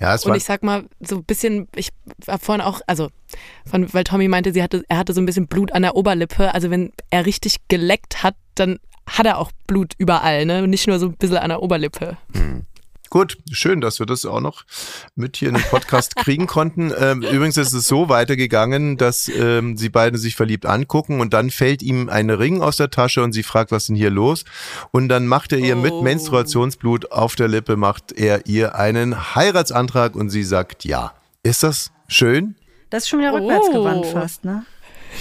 Ja, 0.00 0.14
es 0.14 0.24
Und 0.24 0.30
war 0.30 0.36
ich 0.36 0.44
sag 0.44 0.62
mal, 0.62 0.84
so 1.00 1.16
ein 1.16 1.24
bisschen, 1.24 1.68
ich 1.74 1.90
war 2.26 2.38
vorhin 2.38 2.62
auch, 2.64 2.80
also, 2.86 3.08
von, 3.66 3.92
weil 3.92 4.04
Tommy 4.04 4.28
meinte, 4.28 4.52
sie 4.52 4.62
hatte, 4.62 4.84
er 4.88 4.98
hatte 4.98 5.12
so 5.12 5.20
ein 5.20 5.26
bisschen 5.26 5.48
Blut 5.48 5.72
an 5.72 5.82
der 5.82 5.96
Oberlippe. 5.96 6.54
Also 6.54 6.70
wenn 6.70 6.92
er 7.10 7.26
richtig 7.26 7.56
geleckt 7.68 8.22
hat, 8.22 8.36
dann 8.54 8.78
hat 9.08 9.26
er 9.26 9.38
auch 9.38 9.50
Blut 9.66 9.94
überall, 9.98 10.44
ne? 10.44 10.66
Nicht 10.68 10.86
nur 10.86 10.98
so 10.98 11.06
ein 11.06 11.16
bisschen 11.16 11.38
an 11.38 11.48
der 11.48 11.62
Oberlippe. 11.62 12.16
Gut, 13.10 13.38
schön, 13.50 13.80
dass 13.80 13.98
wir 13.98 14.06
das 14.06 14.24
auch 14.26 14.40
noch 14.40 14.64
mit 15.16 15.36
hier 15.38 15.48
in 15.48 15.54
den 15.54 15.64
Podcast 15.64 16.14
kriegen 16.16 16.46
konnten. 16.48 16.92
Ähm, 16.98 17.22
übrigens 17.22 17.56
ist 17.56 17.72
es 17.72 17.86
so 17.88 18.08
weitergegangen, 18.08 18.96
dass 18.96 19.28
ähm, 19.28 19.76
sie 19.76 19.88
beide 19.88 20.18
sich 20.18 20.36
verliebt 20.36 20.66
angucken 20.66 21.20
und 21.20 21.32
dann 21.32 21.50
fällt 21.50 21.82
ihm 21.82 22.08
ein 22.08 22.28
Ring 22.30 22.60
aus 22.60 22.76
der 22.76 22.90
Tasche 22.90 23.22
und 23.22 23.32
sie 23.32 23.42
fragt, 23.42 23.70
was 23.72 23.84
ist 23.84 23.88
denn 23.88 23.96
hier 23.96 24.10
los? 24.10 24.44
Und 24.90 25.08
dann 25.08 25.26
macht 25.26 25.52
er 25.52 25.58
ihr 25.58 25.76
mit 25.76 25.92
Oh. 25.92 26.02
Menstruationsblut 26.02 27.10
auf 27.12 27.34
der 27.34 27.48
Lippe, 27.48 27.76
macht 27.76 28.12
er 28.12 28.46
ihr 28.46 28.74
einen 28.74 29.34
Heiratsantrag 29.34 30.14
und 30.14 30.30
sie 30.30 30.42
sagt 30.44 30.84
ja. 30.84 31.12
Ist 31.42 31.62
das 31.62 31.90
schön? 32.08 32.56
Das 32.90 33.04
ist 33.04 33.08
schon 33.08 33.20
wieder 33.20 33.32
rückwärtsgewandt 33.32 34.06
Oh. 34.06 34.12
fast, 34.12 34.44
ne? 34.44 34.64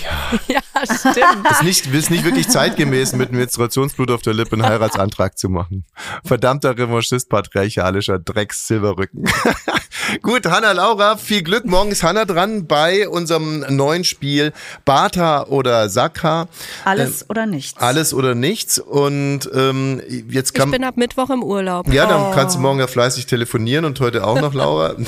Ja, 0.47 0.61
stimmt. 0.83 1.49
Ist 1.51 1.63
nicht, 1.63 1.87
ist 1.87 2.09
nicht 2.09 2.23
wirklich 2.23 2.47
zeitgemäß, 2.47 3.13
mit 3.13 3.31
Menstruationsblut 3.31 4.11
auf 4.11 4.21
der 4.21 4.33
Lippe 4.33 4.53
einen 4.53 4.65
Heiratsantrag 4.65 5.37
zu 5.37 5.49
machen. 5.49 5.85
Verdammter 6.23 6.77
Revanchist, 6.77 7.29
patriarchalischer 7.29 8.19
Drecks 8.19 8.67
Silberrücken. 8.67 9.25
Gut, 10.21 10.45
Hanna 10.45 10.71
Laura, 10.71 11.17
viel 11.17 11.43
Glück. 11.43 11.65
Morgen 11.65 11.91
ist 11.91 12.03
Hanna 12.03 12.25
dran 12.25 12.67
bei 12.67 13.09
unserem 13.09 13.65
neuen 13.69 14.03
Spiel 14.03 14.53
Bata 14.85 15.43
oder 15.45 15.89
Sakha. 15.89 16.47
Alles 16.85 17.29
oder 17.29 17.45
nichts. 17.45 17.79
Alles 17.81 18.13
oder 18.13 18.35
nichts. 18.35 18.79
Und 18.79 19.49
ähm, 19.53 20.01
jetzt 20.29 20.51
ich 20.51 20.53
kann 20.53 20.71
bin 20.71 20.83
ab 20.83 20.97
Mittwoch 20.97 21.29
im 21.29 21.43
Urlaub. 21.43 21.91
ja, 21.91 22.05
dann 22.05 22.33
kannst 22.33 22.55
du 22.55 22.59
morgen 22.59 22.79
ja 22.79 22.87
fleißig 22.87 23.25
telefonieren 23.25 23.85
und 23.85 23.99
heute 23.99 24.25
auch 24.25 24.39
noch, 24.39 24.53
Laura. 24.53 24.95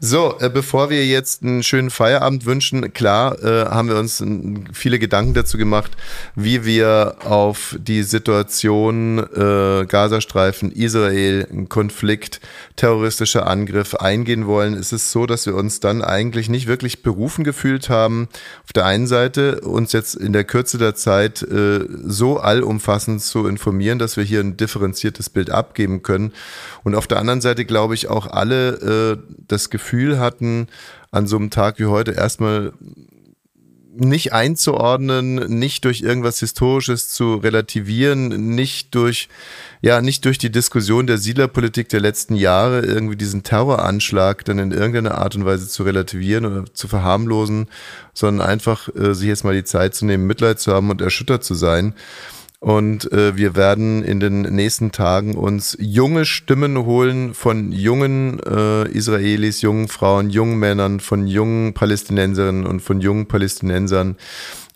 So, 0.00 0.36
äh, 0.38 0.48
bevor 0.48 0.90
wir 0.90 1.04
jetzt 1.06 1.42
einen 1.42 1.62
schönen 1.62 1.90
Feierabend 1.90 2.46
wünschen, 2.46 2.67
klar, 2.92 3.42
äh, 3.42 3.66
haben 3.66 3.88
wir 3.88 3.96
uns 3.96 4.24
viele 4.72 4.98
Gedanken 4.98 5.34
dazu 5.34 5.58
gemacht, 5.58 5.92
wie 6.34 6.64
wir 6.64 7.16
auf 7.24 7.76
die 7.78 8.02
Situation 8.02 9.18
äh, 9.18 9.86
Gazastreifen, 9.86 10.72
Israel, 10.72 11.46
Konflikt, 11.68 12.40
terroristischer 12.76 13.46
Angriff 13.46 13.94
eingehen 13.94 14.46
wollen. 14.46 14.74
Es 14.74 14.92
ist 14.92 15.10
so, 15.10 15.26
dass 15.26 15.46
wir 15.46 15.54
uns 15.54 15.80
dann 15.80 16.02
eigentlich 16.02 16.48
nicht 16.48 16.66
wirklich 16.66 17.02
berufen 17.02 17.44
gefühlt 17.44 17.88
haben, 17.88 18.28
auf 18.64 18.72
der 18.72 18.86
einen 18.86 19.06
Seite 19.06 19.60
uns 19.60 19.92
jetzt 19.92 20.14
in 20.14 20.32
der 20.32 20.44
Kürze 20.44 20.78
der 20.78 20.94
Zeit 20.94 21.42
äh, 21.42 21.80
so 22.04 22.38
allumfassend 22.38 23.22
zu 23.22 23.46
informieren, 23.46 23.98
dass 23.98 24.16
wir 24.16 24.24
hier 24.24 24.40
ein 24.40 24.56
differenziertes 24.56 25.30
Bild 25.30 25.50
abgeben 25.50 26.02
können. 26.02 26.32
Und 26.84 26.94
auf 26.94 27.06
der 27.06 27.18
anderen 27.18 27.40
Seite 27.40 27.64
glaube 27.64 27.94
ich 27.94 28.08
auch 28.08 28.26
alle 28.26 29.16
äh, 29.16 29.18
das 29.46 29.70
Gefühl 29.70 30.18
hatten, 30.18 30.68
an 31.10 31.26
so 31.26 31.36
einem 31.36 31.50
Tag 31.50 31.78
wie 31.78 31.86
heute 31.86 32.12
erstmal 32.12 32.72
nicht 34.00 34.32
einzuordnen, 34.32 35.58
nicht 35.58 35.84
durch 35.84 36.02
irgendwas 36.02 36.38
Historisches 36.38 37.08
zu 37.08 37.34
relativieren, 37.34 38.54
nicht 38.54 38.94
durch, 38.94 39.28
ja, 39.80 40.00
nicht 40.00 40.24
durch 40.24 40.38
die 40.38 40.52
Diskussion 40.52 41.06
der 41.06 41.18
Siedlerpolitik 41.18 41.88
der 41.88 42.00
letzten 42.00 42.36
Jahre 42.36 42.80
irgendwie 42.80 43.16
diesen 43.16 43.42
Terroranschlag 43.42 44.44
dann 44.44 44.58
in 44.58 44.70
irgendeiner 44.70 45.18
Art 45.18 45.34
und 45.34 45.44
Weise 45.44 45.68
zu 45.68 45.82
relativieren 45.82 46.46
oder 46.46 46.64
zu 46.72 46.86
verharmlosen, 46.86 47.66
sondern 48.14 48.46
einfach 48.46 48.88
äh, 48.94 49.14
sich 49.14 49.28
jetzt 49.28 49.44
mal 49.44 49.54
die 49.54 49.64
Zeit 49.64 49.94
zu 49.94 50.06
nehmen, 50.06 50.26
Mitleid 50.26 50.60
zu 50.60 50.72
haben 50.72 50.90
und 50.90 51.00
erschüttert 51.00 51.42
zu 51.42 51.54
sein. 51.54 51.94
Und 52.60 53.12
äh, 53.12 53.36
wir 53.36 53.54
werden 53.54 54.02
in 54.02 54.18
den 54.18 54.42
nächsten 54.42 54.90
Tagen 54.90 55.36
uns 55.36 55.76
junge 55.80 56.24
Stimmen 56.24 56.84
holen 56.84 57.34
von 57.34 57.70
jungen 57.70 58.40
äh, 58.40 58.88
Israelis, 58.88 59.62
jungen 59.62 59.86
Frauen, 59.86 60.30
jungen 60.30 60.58
Männern, 60.58 60.98
von 60.98 61.28
jungen 61.28 61.72
Palästinenserinnen 61.72 62.66
und 62.66 62.80
von 62.80 63.00
jungen 63.00 63.26
Palästinensern 63.26 64.16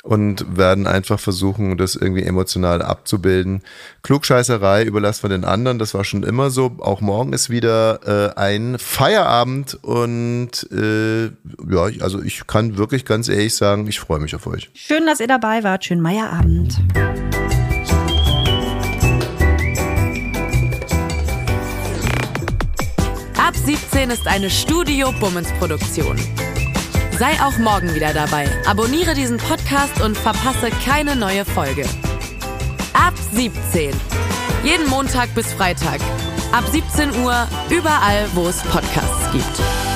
und 0.03 0.57
werden 0.57 0.87
einfach 0.87 1.19
versuchen, 1.19 1.77
das 1.77 1.95
irgendwie 1.95 2.25
emotional 2.25 2.83
abzubilden. 2.83 3.63
Klugscheißerei 4.03 4.85
überlassen 4.85 5.25
wir 5.25 5.31
den 5.31 5.45
anderen, 5.45 5.79
das 5.79 5.95
war 5.95 6.05
schon 6.05 6.25
immer 6.25 6.51
so. 6.51 6.73
Auch 6.79 7.01
morgen 7.01 7.33
ist 7.33 7.51
wieder 7.51 8.01
äh, 8.35 8.39
ein 8.39 8.79
Feierabend 8.79 9.79
und 9.83 10.69
äh, 10.73 11.27
ja, 11.27 11.91
also 12.01 12.21
ich 12.23 12.47
kann 12.47 12.77
wirklich 12.77 13.05
ganz 13.05 13.29
ehrlich 13.29 13.55
sagen, 13.55 13.87
ich 13.87 14.01
freue 14.01 14.21
mich 14.21 14.35
auf 14.35 14.47
euch. 14.47 14.71
Schön, 14.75 15.07
dass 15.07 15.21
ihr 15.21 15.29
dabei 15.29 15.63
wart. 15.63 15.85
Schönen 15.85 16.03
Meierabend. 16.03 16.81
17 23.65 24.11
ist 24.11 24.27
eine 24.27 24.51
Studio 24.51 25.13
Bummens 25.21 25.53
Produktion. 25.61 26.17
Sei 27.17 27.31
auch 27.41 27.57
morgen 27.59 27.95
wieder 27.95 28.13
dabei. 28.13 28.49
Abonniere 28.67 29.15
diesen 29.15 29.39
Podcast 29.39 30.01
und 30.01 30.17
verpasse 30.17 30.71
keine 30.85 31.15
neue 31.15 31.45
Folge. 31.45 31.85
Ab 32.93 33.15
17. 33.33 33.95
Jeden 34.65 34.89
Montag 34.89 35.33
bis 35.37 35.53
Freitag. 35.53 36.01
Ab 36.51 36.65
17 36.73 37.23
Uhr 37.23 37.47
überall, 37.71 38.27
wo 38.35 38.49
es 38.49 38.61
Podcasts 38.63 39.31
gibt. 39.31 39.92